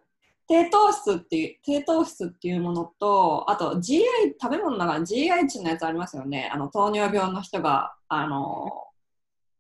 [0.49, 4.01] 低糖質っていう低糖質っていうものとあと GI
[4.41, 6.51] 食べ物の中に GI 値のやつありますよね。
[6.53, 8.89] あの糖尿病の人があの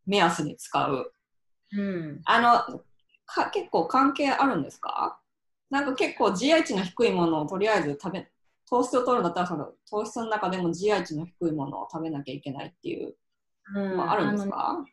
[0.06, 1.12] 目安に使う、
[1.72, 2.80] うん、あの
[3.26, 5.20] か結構関係あるんですか？
[5.70, 8.26] なんか結構 GI 値の低いものをとりあえず食べ
[8.68, 13.14] 糖質を取るんだったらその糖質の中でも GI 値の低いものを食べなきゃいけないっていう
[13.72, 14.84] まあ、あるんですか？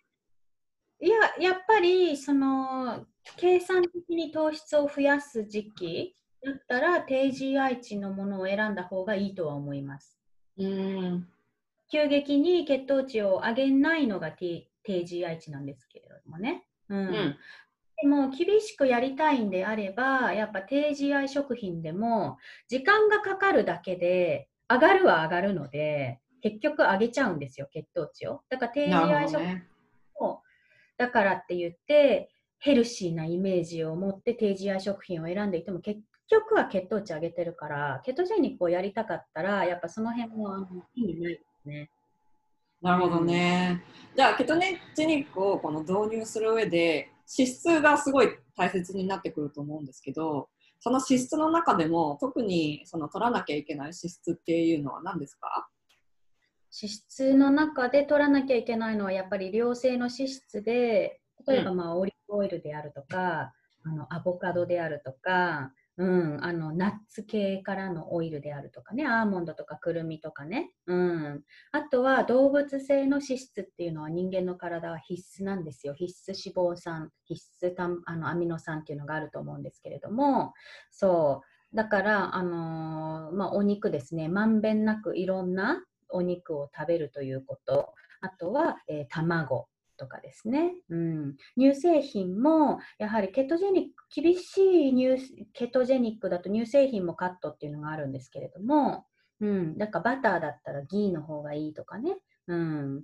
[0.99, 3.05] いや、やっぱりその
[3.38, 10.17] 計算的に糖質を増やす時期だったら低 GI 値のものを選んだ方がいいとは思います。
[10.57, 11.28] うん。
[11.91, 16.65] 急激に血糖値を上げないのが低 GI 値なんですけれどもね。
[16.89, 17.36] うん、うん、
[18.01, 28.42] でも厳しくやりたいんであれば、やっぱ低 GI 食品でも時間がかかるだけで上がるは上がるので、結局上げちゃうんですよ、血糖値を。
[28.50, 29.62] だから低 GI 食品
[30.20, 30.42] を、
[30.98, 32.30] だからって言って、
[32.60, 41.90] ヘルシーなイメージを持って低 GI 食品を選んでいても結局は血糖値上げてるから、ケトジェニックをやりたかったら、やっぱその辺もあの意味ないですね。
[42.82, 43.84] なるほどね。
[44.16, 55.68] じゃあ、ケトジェニックをこの導入する上で、脂質がすごい大切になってくると思うんですけど、その脂質の中でも特にその取らなきゃいけない脂質っていうのは何ですか？
[56.76, 63.53] 脂質の中で取らなきゃいけないのはやっぱり良性の脂質で例えばまあオリーブオイルであるとか、
[63.86, 71.41] うん、あのアボカドであるとかうん、あのナッツ系からのオイルであるとかねアーモンドとかくるみとかね、うん、
[71.72, 75.95] あとは動物性の脂質っていうのは人間の体は必須なんですよ。
[75.95, 77.74] 必須脂肪酸必須
[78.05, 80.53] あのアミノ酸っていうのがあると思うんですけれども。
[80.91, 81.41] そ
[81.74, 81.76] う。
[81.76, 84.30] だから、あのー、まあ、お肉ですね。
[84.30, 87.93] まんべんなくいろんなお肉を食べるということ。
[88.22, 95.18] あとは、えー、卵とかですね、うん、乳製品もやはりケトジェニック厳しい乳
[95.53, 99.05] ケトジェニックだと乳製品もカットっていうのがあるんですけれども、
[99.41, 103.03] うん、だからバターだったらギーの方がいいとかね、うん、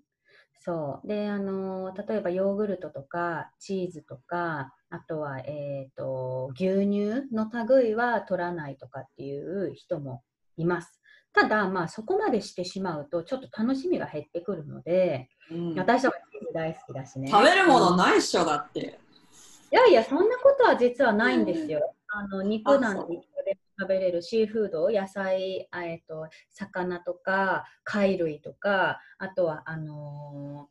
[0.59, 1.07] そう。
[1.07, 10.23] であの例えばヨーグルトとかチーズとかあとは、えーと牛乳の類は取らないとかっていう人も
[10.57, 11.01] います。
[11.33, 17.29] ただ、まあ、そこまでしてしまうと、ちょっと楽しみが減ってくるので、うん、私はチーズ大好きだしね。
[17.29, 18.99] 食べるものないっしょ、だって。
[19.71, 21.95] いやいや、そんなことは実はないんですよ。
[22.15, 23.23] あの肉なんて
[23.79, 30.69] 食べれるシーフード、野菜、えっと、魚とか貝類とか、あとはあの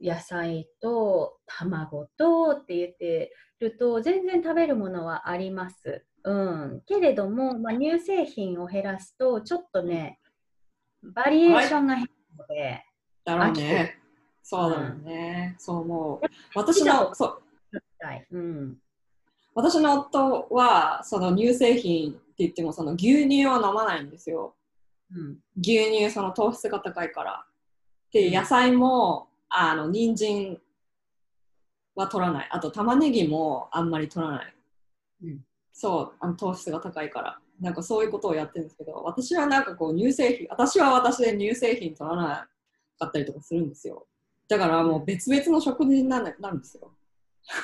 [0.00, 6.04] ー、野菜と卵とって言ってると全然食べるものはあります。
[6.26, 10.18] うん、けれども、まあ、乳製品を減らすと、ちょっとね、
[11.00, 12.84] バリエーションが減るので、
[13.24, 14.00] だろうね。
[14.42, 15.50] そうだよね。
[15.54, 16.26] うん、そう思う。
[16.56, 17.42] 私の、そう。
[18.32, 18.76] うん、
[19.54, 24.56] 私の夫は、その乳製品って言っても、その牛乳を飲まないんですよ。
[25.14, 27.46] うん、牛乳、その糖質が高いから。
[28.10, 30.60] で、野菜も、あの、人参
[31.94, 32.48] は取らない。
[32.50, 34.54] あと、玉ねぎもあんまり取らない。
[35.22, 35.40] うん
[35.78, 37.38] そうあの糖質が高いから。
[37.60, 42.48] なんかそういうことをやってるんですけど私はなんかこう乳製品私は私で乳製品取らな
[42.98, 44.06] かったりとかするんですよ。
[44.46, 46.92] だからもう別々の食事になるんですよ、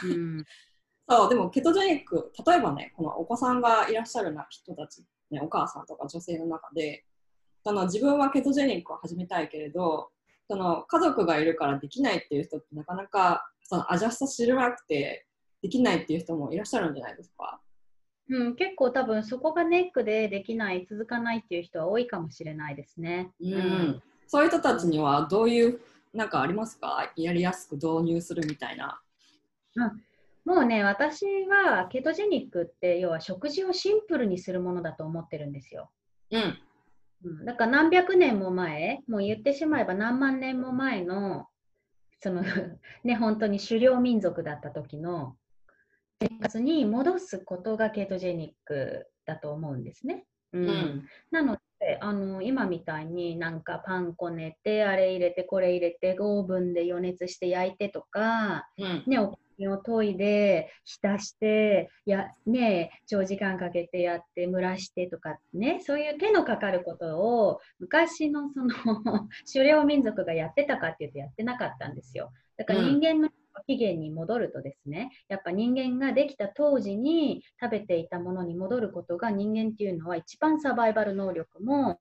[0.05, 0.45] うん、
[1.09, 7.05] そうでもケトジェニック例えばねこのお子さんがいらっしゃるな人たち、ね、お母さんとか女性の中で
[7.63, 10.11] その自分はケトジェニックを始めたいけれど
[10.49, 15.27] その家族がいるからできないっていう人ってなかなかそのアジャスト知らなくて
[15.63, 17.61] できないっていう人もいらっしゃるんじゃないですか。
[18.33, 23.31] うん、結構多分そこがネックでできない続かないっていう人は多いかもしれないですね。
[23.43, 25.81] うん、うん、そういう人たちにはどういう
[26.15, 27.13] なんかありますか？
[27.17, 29.01] やりやすく導入するみたいな。
[29.77, 30.03] うん、
[30.45, 35.91] もうね私はケトジェニックって要は食事をシンプルにするものだと思ってるんですよ。
[36.31, 36.59] うん、
[37.25, 41.49] うん、だから何百年も前もう言ってしまえば何万年も前の
[42.21, 42.43] その
[43.05, 45.37] ね本当に狩猟民族だった時の
[46.23, 50.25] 生活に戻すことがケトジェニックだと思うんですね。
[50.53, 68.69] うん、うん、なのであの今みたいになんかパンこねてあれ入れてこれ入れてオーブンで予熱して焼いてとか、うん、ね、お米を研いで浸してや、ね、長時間かけてやって蒸らしてとかねそういう手のかかることを昔のその
[69.53, 72.33] 狩猟民族がやってたかっていうとやってなかったんですよ。
[72.57, 73.29] だから人間の
[73.67, 81.99] 起源に戻るとですねやっぱ人間ができた当時に食べていたものに戻ることが人間っていうのは一番サバイバル能力も、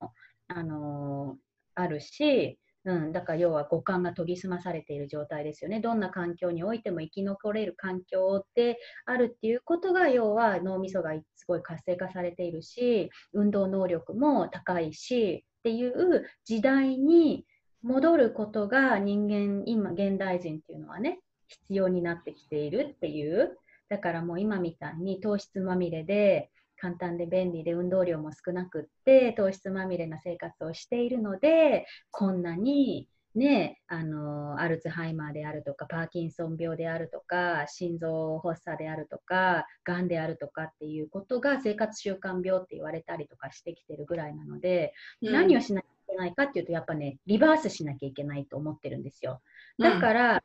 [0.47, 5.79] あのー、あるし、うん、だから要は五感が研ぎ澄まされている状態ですよね。
[5.81, 17.45] どんな環境においても生き残れる環境であるっていうことが要は脳みそがすごい活性化されているし運動能力も高いしっていう時代に
[17.83, 21.19] 戻ることが人間今現代人っていうのはね
[21.51, 23.57] 必要になってきているっていう。
[23.89, 49.41] だからもう今みたいに糖質まみれで簡単で便利で運動量も少なくって糖質まみれな生活をしているのでこんなにね、あのアルツハイマーであるとかパーキンソン病であるとか心臓発作であるとかがんであるとかっていうことが生活習慣病って言われたりとかしてきてるぐらいなので、うん、何をしなきゃいけないかっていうとやっぱねリバースしなきゃいけないと思ってるんですよ。
[49.79, 50.43] だから、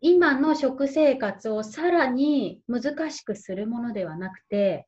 [0.00, 4.86] 今の食生活をさらに難しくするものではなくて、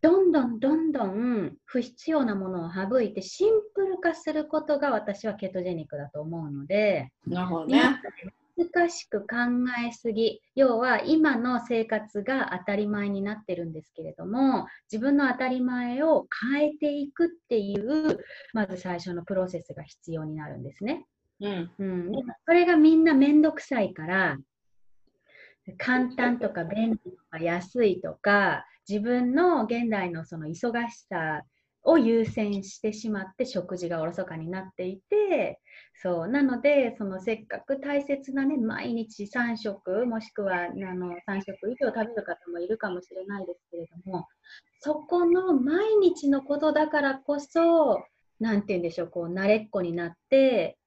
[0.00, 8.00] どんどんどんどん不必要なものを省いてシンプル化することが私はケトジェニックだと思うので、なるほどね。
[8.58, 9.26] 難しく考
[9.86, 18.18] えすぎ要は今の生活が当たり前になってるんですけれども自分の当たり前を変えていくっていう
[18.52, 21.06] まず最初のプロセスが必要になるんですね。
[21.40, 22.12] うん、うん、
[22.46, 24.38] それがみんな面倒くさいから
[25.76, 31.42] 簡単とか便利とか安いとか自分の現代のその忙しさ
[31.82, 35.60] を優先してしまって食事がおろそかになっていて
[35.94, 36.28] そう。
[36.28, 44.26] なのでそのせっかく大切なね毎日3食もしくはあの3食以上食べる方もいるかもしれないですけれども
[44.80, 48.02] そこの毎日のことだからこそ
[48.40, 50.77] 何て言うんでしょうこう慣れっこになって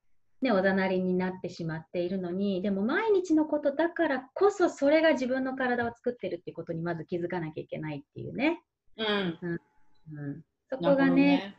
[0.42, 8.60] ね、おざなりになってしまっているのにでも毎日のことだからこそそれが自分の体を作ってるっていうことにまず気づかなきゃいけないっていうね、
[8.96, 9.60] うん、うん。
[10.10, 11.54] うん、そこがね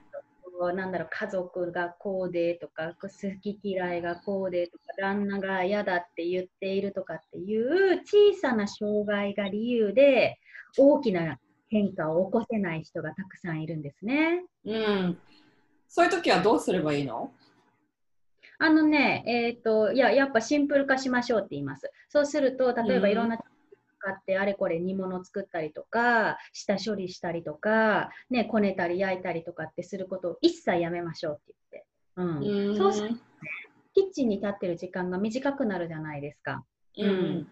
[0.75, 3.09] なんだろう家族がこうでとか好
[3.41, 10.37] き嫌いがこうでとか旦那が嫌だって言っているとかっていう小さな障害が理由で
[10.77, 14.43] 大きな変化を起こせない人がたくさんいるんですね。
[14.65, 15.17] うん、
[15.87, 17.31] そういう時はどうすればいいの？
[18.59, 21.91] あのね、えっ、ー、と、いや、やっぱシンプル化しましょうって言います。
[22.09, 23.37] そうすると、例えばいろんな
[24.03, 31.85] 買ってあれこれ煮物作ったりとか下処理したりとか、ね、こねたり焼いたりとかってすることを一切やめましょうって
[32.17, 33.19] 言って、うん、そうすると、ね、
[33.95, 36.65] キッチンに立ってる時間が短くなるじゃないですか。
[36.97, 37.47] うん、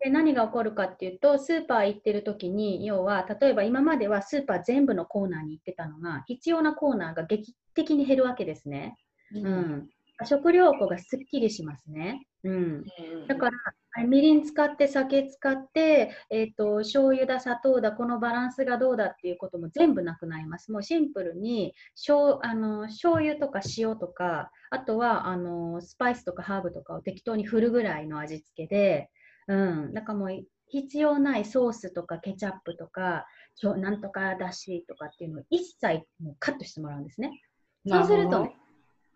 [0.00, 8.96] で何が起こるかっていうとスーパー行ってる時に要は例えば今まではスーパー全部のコーナーに行ってたのが必要なコーナーが劇的に減るわけですね。
[9.34, 9.88] うん、うん
[10.24, 12.26] 食料庫がすっきりしますね。
[12.44, 12.84] うん、
[13.26, 20.70] だからみりん使って酒使って、えーと、醤油だ砂糖だこのバランスがどうだっていうことも全部なくなります。
[20.70, 29.10] もうシンプルに醤あの醤油とか塩とかあとはあのスパイスとかハーブとかを適当に振るぐらいの味付けで、
[29.48, 30.28] うん、だからもう
[30.68, 33.26] 必要ないソースとかケチャップとか
[33.62, 37.40] なんとかだしとかっていうのを一切もうカットしてもらうんですね。
[37.88, 38.48] そうすると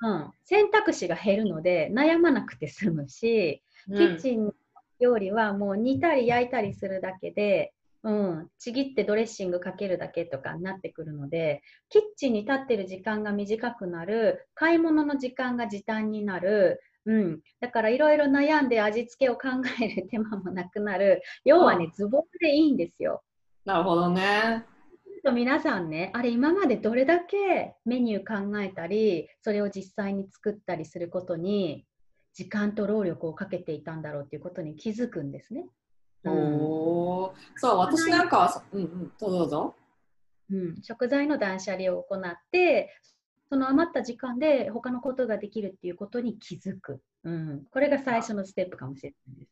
[0.02, 4.52] うん、選択肢が減るので悩まなくて済むし、キッチン
[5.00, 7.72] 料理はもう煮たり焼いたりするだけで、
[8.02, 19.48] うん、ちぎってドレッシングかけるだけとかになってくるのでキッチンに立ってる時間が短くなる買い物の時間が時短になる、うん、だからいろいろ悩んで味付けを考
[19.82, 21.22] える手間もなくなる。
[21.44, 23.22] 要はね、ズボンでいいんですよ。
[23.64, 24.64] なるほどね。
[25.22, 31.86] と皆さんね、あれ今までどれだけメニュー考えたり、それを実際に作ったりすることに
[32.34, 35.66] 時間と労力をかけていたんだろうっていうことに気づくんですね。
[36.24, 39.74] うん、おそう、私なんかは、うんうん、どうぞ。
[40.50, 42.90] うん、食材の断捨離を行って、
[43.48, 47.00] その余った時間で他のことができるっていうことに気づく。
[47.24, 49.50] うん、これが最初のステップかもしれないです。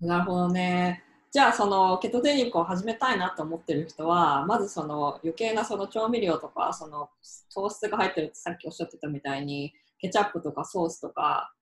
[0.00, 1.04] なるほどね。
[1.32, 7.10] じゃあそのケトテニックを始めたいなと思ってる人はまずその余計なその調味料とかその
[7.52, 11.52] 糖質が入ってるってさっきおっしゃってたみたいにケチャップとかソースとか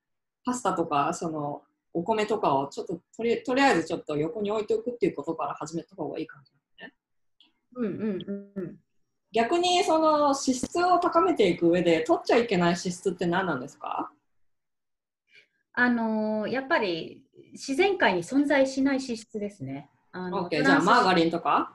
[0.44, 1.62] パスタとかその
[1.92, 6.94] お米とかをちょっととりとりあえずちょっと横に置いておくっていうことから始めた方がいいかもしれないね。
[7.76, 8.76] うんうんうん、
[9.32, 14.12] 逆にその脂質を高めていく上で取っちゃいけない脂質って何なんですか？
[15.72, 19.90] あのー、やっぱり自然界に存在しない脂質ですね。
[20.12, 21.74] あの OK、じゃあマーガリンとか？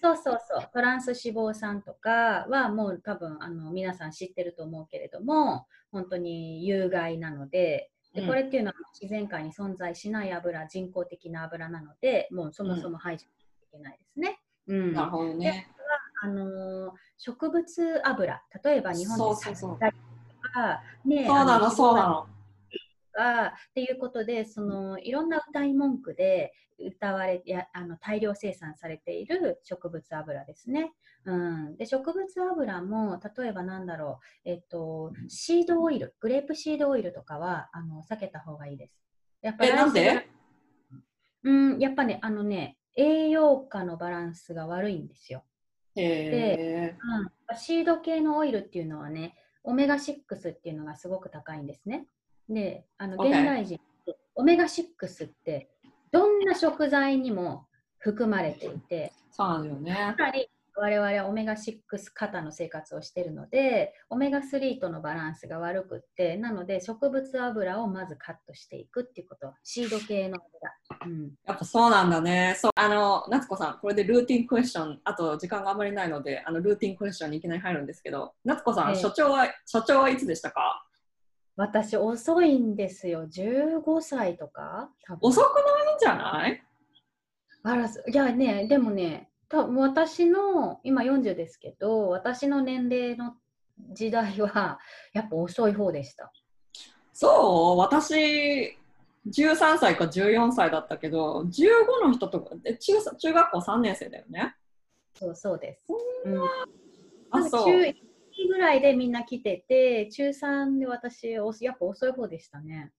[0.00, 14.38] そうそうそう、トランス脂肪酸とかはもう多分あの皆さん知ってると思うけれども、本当に有害なので、でこれっていうのは自然界に存在しない油、人工的な油なので、もうそもそも排除しなきゃいけないですね。
[14.68, 15.68] うん、なるほどね。
[16.22, 22.26] あの植物油、例えば日本でサとか、ね、そうなの、そうなの。
[23.16, 30.92] かっていうことでそのいろんな歌い文句で歌われやあの大量生産されている植物油ですね。
[31.24, 38.92] うん、で植物油も例えばなんだろう、えっと、シードオイルグレープシードオイルとかはあの避けた方がいいです。
[39.40, 40.28] やっぱりなんで？
[41.42, 45.44] うん、やっぱねあのね栄養価のバランスが悪いんですよ。
[45.94, 46.94] で、
[47.48, 52.06] うん、シード系のオイルっていうのはねオメガ6っていうのがすごく高いんですね。
[52.48, 53.80] で、あの、現代人、
[54.34, 55.70] オメガ6って
[56.12, 57.66] どんな食材にも
[57.98, 60.14] 含まれていて、そうなんだよね。
[60.16, 61.78] つまり、我々はオメガ6
[62.14, 70.36] 型の生活をしているので、オメガ3とのバランスが悪くって、なので植物油をまずカットしていくっていうこと、シード系の
[71.00, 71.12] 油。
[71.12, 72.56] うん、やっぱそうなんだね。
[72.58, 80.85] そうあの夏子さん、これでルーティンクエスチョン、あと時間があまりないので、あのルーティンクエスチョンにいきなり入るんですけど、夏子さん、えー、所長は所長はいつでしたか？
[81.56, 83.26] 私遅いんですよ。
[83.26, 84.90] 15歳とか
[85.20, 86.62] 遅くないんじゃない？
[87.62, 93.34] あら、いやね、でもね、た私の今40ですけど私の年齢の
[93.92, 94.78] 時代は
[95.12, 96.30] やっぱ遅い方でした。
[97.12, 97.78] そう？
[97.78, 98.76] 私
[99.28, 104.54] 13歳か14歳だったけど15の人とか中中学校3年生だよね？
[105.18, 105.82] そうそうです、
[106.26, 106.42] うん、
[107.30, 107.94] あそう
[108.36, 112.92] 中1ぐらいでみんな来てて中3で私やっぱ遅い方でしたね。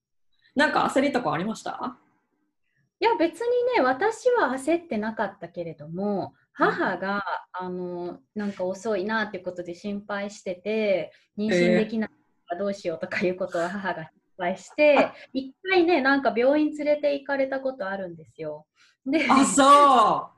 [0.55, 1.97] なんか焦りとかありました？
[2.99, 12.09] いや別にね私は焦ってなかったけれども母が、あのなんか遅いなっていうことで心配してて妊娠できない
[12.47, 18.65] かどうしようとかいうことを母が心配して一回ねなんか病院連れて行かれたことあるんですよ。
[19.05, 20.37] であそう。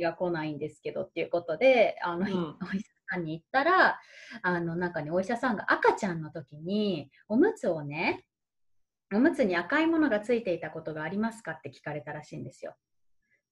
[0.00, 3.98] が来ないんですけどっていうことであの、うん、お医者さんに行ったら
[4.42, 8.24] あのなんかねお医者さんが赤ちゃんの時におむつをね
[9.14, 12.74] おむつに赤いものがついていたことがありますかって聞かれたらしいんですよ。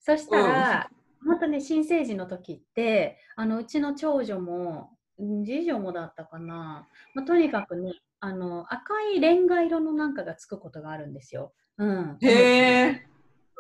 [0.01, 0.91] そしたら、
[1.23, 11.55] うん、本当ね、新生児の時って、あのうちの長女も、次女もだったかな、まあ、とにかくね、あの赤いレンガ色のなんかがつくことがあるんですよ。
[11.79, 13.07] うん、へえ。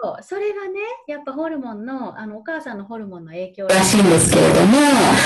[0.06, 4.78] そうそれがね、やっぱホルモンの、あのお母さんのホルモンの影響らしいんですけれども、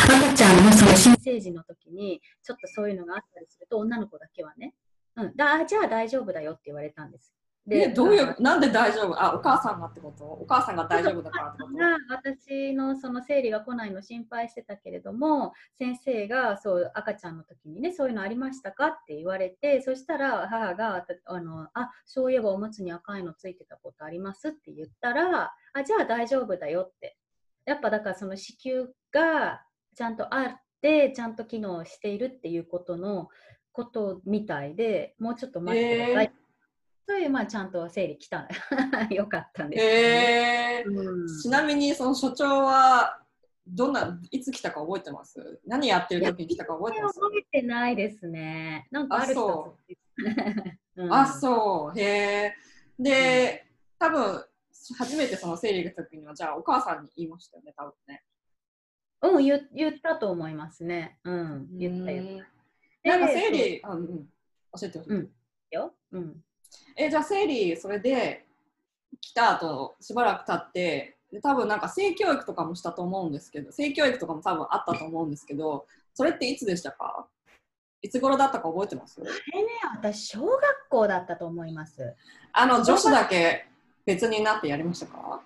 [0.05, 4.75] 赤ちゃんのその新生児の時に、ちょっとそういうのがあったりすると、女の子だけはね、
[5.17, 7.35] うん、だじゃあ大丈夫だよって言われたんです。
[7.71, 9.23] で、どういう、なんで大丈夫？
[9.23, 10.25] あ、お母さんがってこと？
[10.25, 11.75] お母さんが大丈夫だからってこと？
[12.11, 27.17] 私のその生理が来ないの心配してたけれども、先生がそう赤ちゃんの時にね、そういうのありましたかって言われて、そしたら母が、あのあそういえばおむつに赤いのついてたことありますって言ったら、あじゃあ大丈夫だよって。
[27.67, 29.63] やっぱだからその子宮が
[29.95, 30.47] ちゃんとあっ
[30.83, 33.29] て、ちゃんと機能しているっていうことの
[33.73, 36.25] ことみたいで、もうちょっと待ってください。
[36.25, 36.31] えー、
[37.11, 38.47] そういう、まあ、ちゃんと整理来た。
[39.11, 39.91] よかったんです、ね、
[40.81, 43.21] えーうん、ちなみに、その所長は、
[43.67, 45.61] どんな、いつ来たか覚えてます？
[45.67, 47.19] 何やってる時に来たか覚えてます？
[47.19, 48.87] 覚えてないですね。
[48.93, 49.77] なんかある人
[50.97, 51.99] うん、あ、そう。
[51.99, 52.55] へえ。
[52.97, 53.67] で、
[53.99, 54.45] 多分
[54.97, 58.23] 初めてその生理が来た時には、じゃあお母さんに言いましたよね、多分ね。
[59.23, 61.19] うん、言言ったと思いますね。
[61.25, 62.45] うん、言った言っ
[63.03, 63.11] た。
[63.11, 64.29] なんか生理、あうん、
[64.81, 65.11] 教えてほしい。
[65.11, 65.31] うん、
[65.73, 65.95] よ。
[66.13, 66.45] うん。
[66.97, 68.45] え、じゃあ生理、それで
[69.21, 77.27] 来た後、しばらく経って、で多分なんか性教育とかもしたと思うんですけど、性教育とかも多分あったと思うんですけど、それっていつでしたか？
[78.03, 79.21] いつ頃だったか覚えてます？
[79.21, 79.31] あれ
[79.63, 82.15] ね、私、小学校だったと思います。
[82.53, 83.67] あの、女子だけ
[84.07, 85.41] 別になってやりましたか？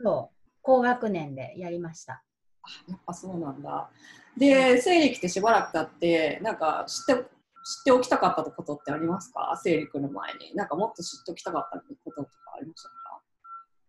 [0.00, 2.22] そう、高学年でやりました。
[2.62, 3.90] あやっぱそうなんだ。
[4.36, 7.24] で、生理来てしばらく経って、なんか知って、
[7.64, 9.58] 知っておきたかったことってありますか？
[9.62, 10.54] 生理来る前に。
[10.54, 12.94] なんかもっと知っておきたかったこととかありましたか？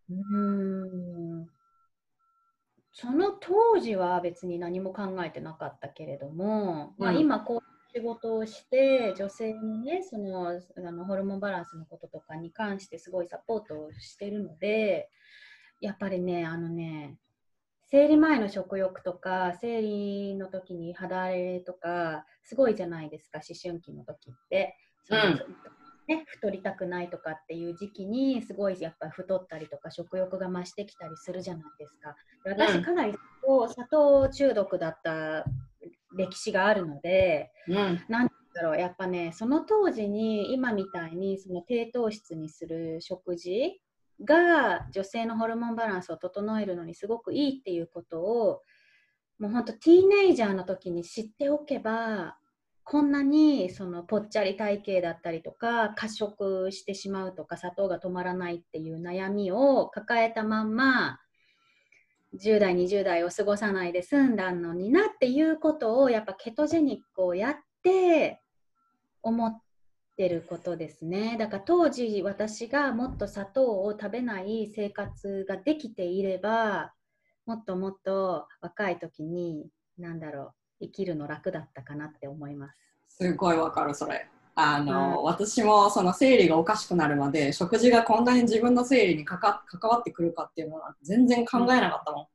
[0.09, 1.47] うん。
[2.93, 7.61] その当時は別に何も考えてなかったけれども、うん、まあ、今こう
[7.93, 15.09] 仕事をして女性のねそのあのホルモンバランスのこととかに関してすごいサポートをしてるので
[15.81, 17.17] やっぱりねあのね
[17.87, 24.77] 生理前の食欲とか生理の時に肌荒れとかすごいじゃないですか思春期の時って。
[25.09, 25.55] うん、
[26.07, 32.15] ね、太りたくないとかっていう時期にすごいやっぱ太ったりとか食欲が増してきたりするじゃないですか。
[32.43, 33.13] 私かなり
[33.69, 35.45] 砂糖中毒だった
[36.15, 43.79] 歴史があるので、うん、なんだろうやっぱねその当時に今みたいにその低糖質にする食事
[44.23, 48.61] が女性のホルモンバランスを整えるのにすごくいいっていうことを
[49.39, 52.37] もうほんとティーネイジャーの時に知っておけば
[52.83, 61.19] こんなにそのぽっちゃり体型だったりとか過食してしまうとか砂糖が止まらないっていう悩みを抱えたまんま
[62.41, 68.39] 10代20代を過ごさないで済んだのになっていうことをやっぱケトジェニックをやって
[69.23, 69.61] 思っ
[70.15, 71.35] てることですね。
[71.37, 76.93] だから当時私がもっと砂糖を食べない生活ができていれば
[77.45, 82.79] もっともっと若い時に何だろう生きるの楽だったかなって思います。
[83.07, 84.27] すごいわかるそれ。
[84.55, 92.29] あの、うん、私もその生理がおかしくなるまで食事がこんなに自分の生理にかか関わってくるかっていうのは全然考えなかったも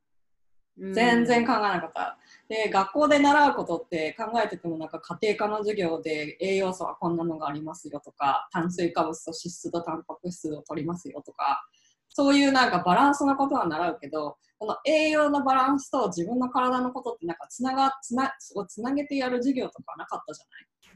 [0.79, 0.93] ん。
[0.93, 2.17] 全然考えなかった。
[2.51, 11.63] で、学校で習うことって考えててもなんか家庭科の授業で栄養素はこんなのがありますよとか、炭水化物と脂質とタンパク質を取りますよとか、
[12.09, 20.45] そういうなんかバランスのことは習うけど、この栄養のバランスと自分の体のことってなんかつながつなをつなげてやる授業とかなかったじゃ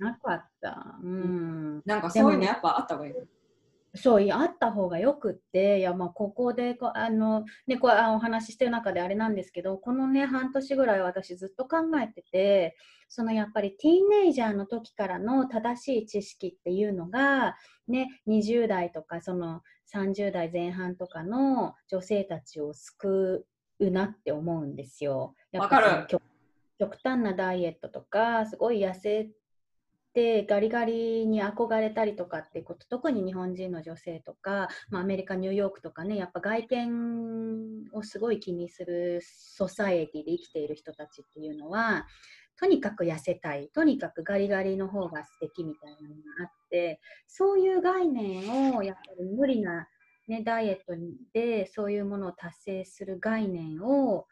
[0.03, 0.13] ない？
[0.13, 0.99] なかった。
[1.01, 1.81] うん。
[1.85, 3.13] なんかそういうのやっぱあった方がいい。
[3.95, 12.77] そういやあった方がよくっていやまあここでこあの、ね、こうお話ししてる中であれなんですけどこのね半年ぐらい私ずっと考えてて
[13.07, 17.55] そのやっぱりティーンネイジャーの時からの正しい知識っていうのが、
[17.87, 19.61] ね、20代とかその
[19.93, 23.45] 30代前半とかの女性たちを救
[23.79, 25.35] うなって思うんですよ。
[25.53, 26.07] わかる
[26.77, 29.29] 極端なダイエットとかすごい痩せ
[30.15, 42.07] てガリガリに憧れたりとかってこと特に日本人の女性とか、まあ、アメリカニューヨークとかねやっぱ外見をすごい気にするソサエティで生きている人たちっていうのは
[42.57, 49.87] とにかく痩せたいとにかくガリガリの方が素敵みたいなのがあってそういう概念をやっぱり無理な、
[50.29, 50.97] ね、ダイエット
[51.33, 54.25] でそういうものを達成する概念を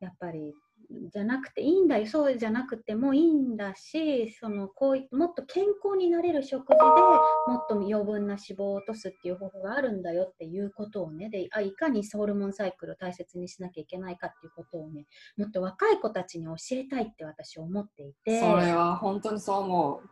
[0.00, 0.54] やっぱり
[0.90, 2.06] じゃなくていいんだよ。
[2.06, 18.40] そうじゃなくてもいいんだしそのこうもっと健康になれる食事でもっと余分な脂肪を落とすっていう方法があるんだよっていうことをねであいかにホルモンサイクルを大切にしなきゃいけないかっていうことをねもっと若い子たちに教えたいって私思っていて。
[18.40, 20.02] それは本当にそう思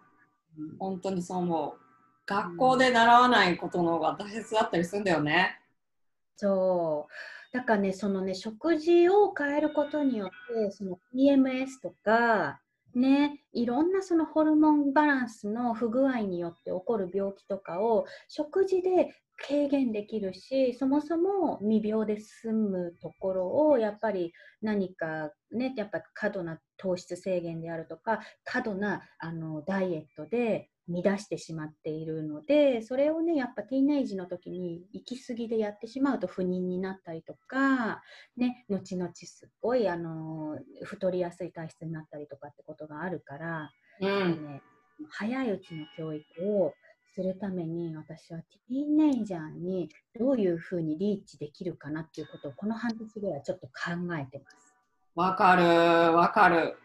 [0.59, 1.87] う、うん、本当にそう思う。
[2.27, 5.61] 学校で習わないことの方が大切だったりするんだよね、
[6.37, 7.13] そう
[7.57, 12.61] だからね、そのね、食事を変えることによって、その PMS とか、
[12.95, 19.15] ね、いろんなそのホルモンバランスの不具合によって起こる病気とかを食事で
[19.49, 24.33] 軽減できるしそもそも未病で済むところをやっぱり
[24.63, 38.03] 何かねやっぱ過度な糖質制限であるとか過度なあのダイエットで乱してしまっているのでそれをねやっぱティーンエイジの時に行き過ぎでやってしまうと不妊になったりとか、
[38.37, 43.71] ね、後々すっごいあの太りやすい体質になったりとかってことがあるから、
[44.01, 44.63] うん、ね、
[45.11, 46.25] 早いうちの教育
[46.57, 46.73] を
[47.15, 53.73] するために私はティーンエイジャーにどういうふうにリーチできるかなっていうことをこの半年ぐらいちょっと考
[54.19, 54.77] えてます。
[55.15, 55.63] わかる
[56.15, 56.77] わかる。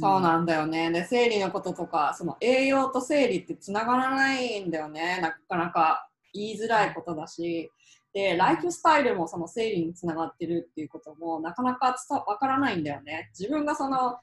[0.00, 0.90] そうなんだよね。
[0.90, 5.20] で、生理のこととか、その栄養と生理ってつながらないんだよね。
[5.20, 7.70] なかなか言いづらいことだし。
[8.12, 13.30] で、ライフスタイルもその生理につながってるっていうこともなかなかわからないんだよね。
[13.38, 14.18] 自分がその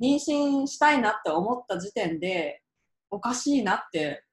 [0.00, 2.62] 妊娠したいなって思った時点で
[3.10, 4.24] おかしいなって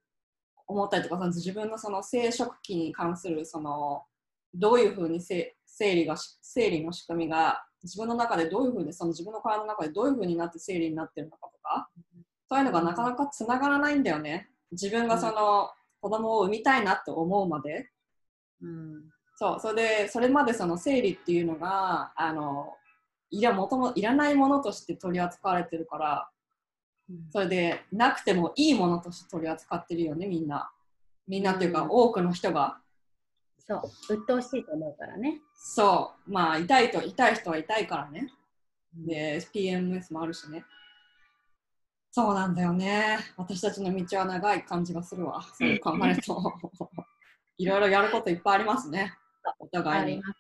[0.67, 4.03] 思ったりとか、その自分のその生殖器に関するその
[4.53, 11.89] どういうふうに生理が生理の仕組みが自分の中でどういうふうにその自分の体の中でどういうふうになって生理になってるのかとか
[12.49, 14.49] そういうのがなかなかつながらないんだよね。
[14.71, 15.69] 自分がその
[16.01, 17.89] 子供を産みたいなって思うまで、
[18.61, 19.03] うん、
[19.35, 22.73] そうそれでそれまでその生理っていうのがあの
[23.29, 26.29] いやもともいらないものとして取り扱われてるから、
[27.09, 30.71] うん、それでなくてもいいものとして取り扱ってるよねみんな。
[31.27, 32.79] みんなっていうか、うん、多くの人が
[33.67, 35.41] そう、鬱陶しいと思うからね。
[35.55, 38.31] そう、まあ、痛いと、痛い人は痛いからね。
[38.93, 40.65] で、PMS もあるしね。
[42.11, 43.19] そうなんだよね。
[43.37, 45.41] 私たちの道は長い感じがするわ。
[45.41, 46.53] そう考えると。
[47.57, 49.13] いろいろやることいっぱいありますね。
[49.59, 50.11] お互いに。
[50.13, 50.39] あります。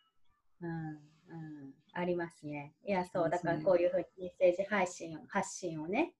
[0.61, 1.73] うん、うん。
[1.93, 2.73] ありますね。
[2.85, 6.13] いや、そう、だからこういうふうにメッセージ配信発信をね、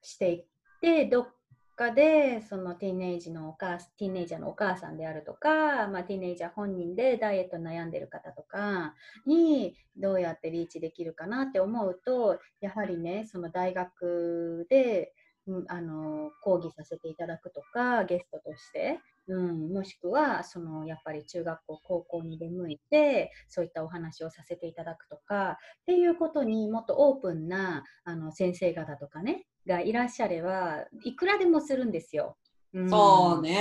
[0.00, 0.44] していっ
[0.80, 1.34] て、どっ
[1.74, 8.94] かでそのティーネイジのお母ティーネイジャーのお母さんであるとか、まあ、ティーネイジャー本人でダイエット悩んでる方とか
[9.26, 15.12] にどうやってリーチできるかなって思うとやはりねその大学で、
[15.46, 25.56] うん、あの講義させていただくとかゲストとしてうん、もしくはそのやっぱり中学校高校に出向いてそういったお話をさせていただくとかっ
[25.86, 32.36] ていうことにもっとオープンなあの先生方とかねがいらっしゃればいくらでもするんですよ。
[32.74, 33.52] うん、そうね、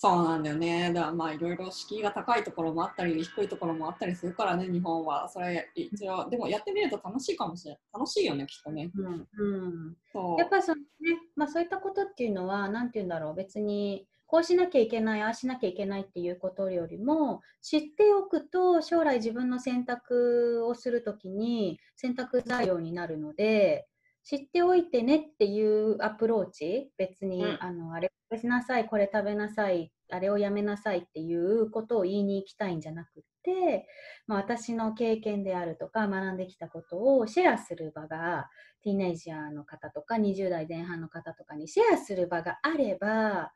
[0.00, 0.92] そうなんだよね。
[0.92, 5.28] だからまあいろいろ敷居が高いところもあったり低いところもあったりするからね日本は。
[5.28, 8.92] それ一応でもやってみると楽しいかもしれない楽しいよねきっとね。
[8.96, 9.06] うん。
[9.06, 10.38] うん、そう。
[10.38, 13.34] やっぱそのねまあそういったことっていうのはなんて言うんだろう。
[13.34, 23.88] 別にこうしなきゃいけない、ああしなきゃいけないっていうことよりも、知っておくと将来自分の選択をするときに選択材料になるので、
[24.28, 26.90] 知っておいてねっていうアプローチ？
[26.98, 33.86] 別に、うん、あのあれしなさいこれ食べなさいあれをやめなさいっていうことを言いに行きたいんじゃなくて、
[34.26, 38.50] まあ、私の経験であるとか学んできたことをシェアする場が
[38.82, 43.52] ティーネイジャーの方とか20代前半の方とかにシェアする場があれば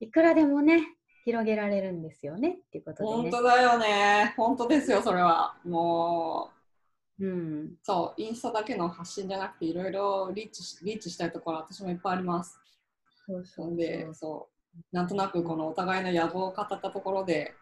[0.00, 0.82] いくらでもね
[1.24, 4.34] 広げられるんですよねっていうことで、ね、本当だよね。
[4.36, 5.54] 本当ですよそれは。
[5.64, 6.59] もう、
[7.20, 12.58] うん、そうインスタだけの発信じゃなくていろいろリーチリーチしたいところ私もいっぱいあります
[13.26, 14.60] そうそうでそう
[14.92, 17.54] なんとなくこのお互いの野望を語ったところで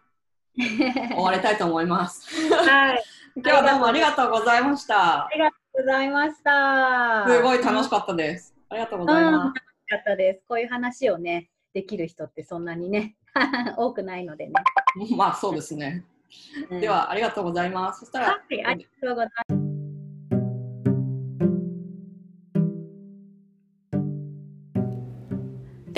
[0.59, 2.27] 終わりたいと思います。
[2.51, 3.03] はい。
[3.35, 5.25] 今日はどうもありがとうございました。
[5.25, 7.25] ありがとうございました。
[7.27, 8.55] すごい楽しかったです。
[8.69, 9.35] ありがとうございます。
[9.45, 10.43] 楽しかったです。
[10.47, 13.15] こういう話をね、できる人ってそんなにね、
[13.77, 14.53] 多くないのでね。
[15.15, 16.03] まあそうですね。
[16.79, 18.01] では、ありがとうございます。
[18.01, 19.69] そしたら、はい、ありがとうございます。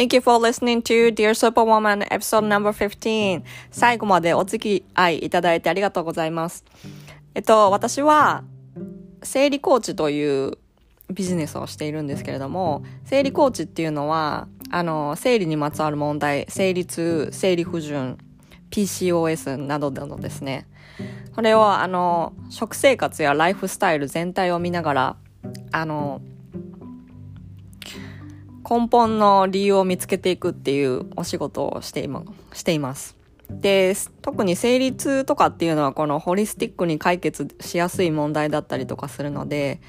[0.01, 3.43] Thank you for listening to Dear Superwoman episode number 15.
[3.69, 6.65] 最後までお付き合いいただいてありがとうございます。
[7.35, 8.43] えっと、私は、
[9.21, 10.57] 生理コーチという
[11.13, 18.17] ビジネスをしているんですけれども、生理コーチっていうのは、あの、生理にまつわる問題、生理痛、生理不順、
[18.71, 20.65] PCOS などなどですね。
[21.35, 25.15] これを、あの、食生活やライフスタイル全体を見ながら、
[25.71, 26.21] あの、
[28.69, 32.09] 根本の理由を見つけていくっていうお仕事をしてい
[32.53, 33.17] しています。
[33.49, 39.81] で、特に生理痛とかっていうのはこのホリスティックに解決しやすい問題だったりとかするので、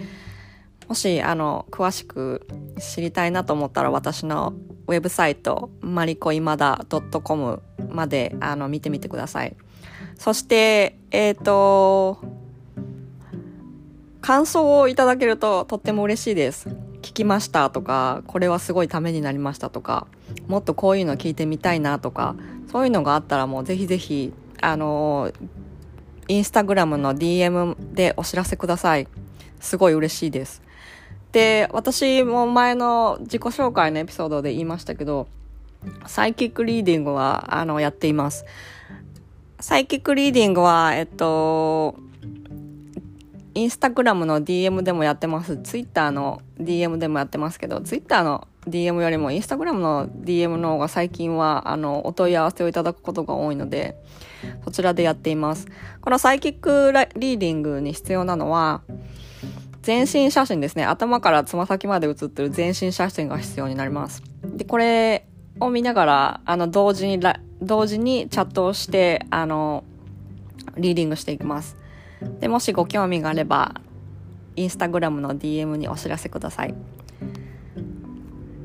[0.92, 2.46] もし、あの、詳しく
[2.78, 4.52] 知りたいなと思ったら私の
[4.86, 6.84] ウェブサイト、マリコイマダ
[7.24, 9.56] .com まで、あの、見てみてください。
[10.18, 12.18] そして、えっ、ー、と、
[14.20, 16.68] 感想をいただけるととっても嬉しいです。
[17.00, 20.06] 聞きましたとか、これはすごいためになりましたとか、
[20.46, 22.36] もっとこういうの聞いてみたいなとか、
[22.70, 25.32] そういうのがあったらもうぜひぜひ、あの、
[26.28, 29.08] インスタグラムの DM でお知らせください。
[29.58, 30.60] すごい嬉しいです。
[31.32, 35.26] で、私も前の自己紹介のエピソードで言いましたけど、
[36.06, 38.44] サイキックリーディングは、あの、やっています。
[39.58, 41.96] サイキックリーディングは、えっと、
[43.54, 45.56] インスタグラムの DM でもやってます。
[45.58, 53.96] ツイッターの DM でもやってますけど、ツイッターの DM よりもインスタグラムの DM の方が最近は、あの、お問い合わせをいただくことが多いので、
[54.64, 55.66] そちらでやっています。
[56.00, 58.82] このサイキックリーディングに必要なのは、
[59.82, 60.84] 全身写真ですね。
[60.84, 64.22] 頭からつま先まで写ってる全身写真が必要になります。
[64.44, 65.26] で、これ
[65.60, 67.20] を見ながら、あの、同時に、
[67.60, 69.84] 同時にチャットをして、あの、
[70.76, 71.76] リーディングしていきます。
[72.40, 73.74] で、もしご興味があれば、
[74.54, 76.74] インスタグラムの DM にお知らせください。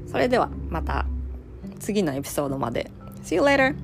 [0.05, 1.05] それではまた
[1.79, 2.91] 次のエピソードまで。
[3.23, 3.75] See you later!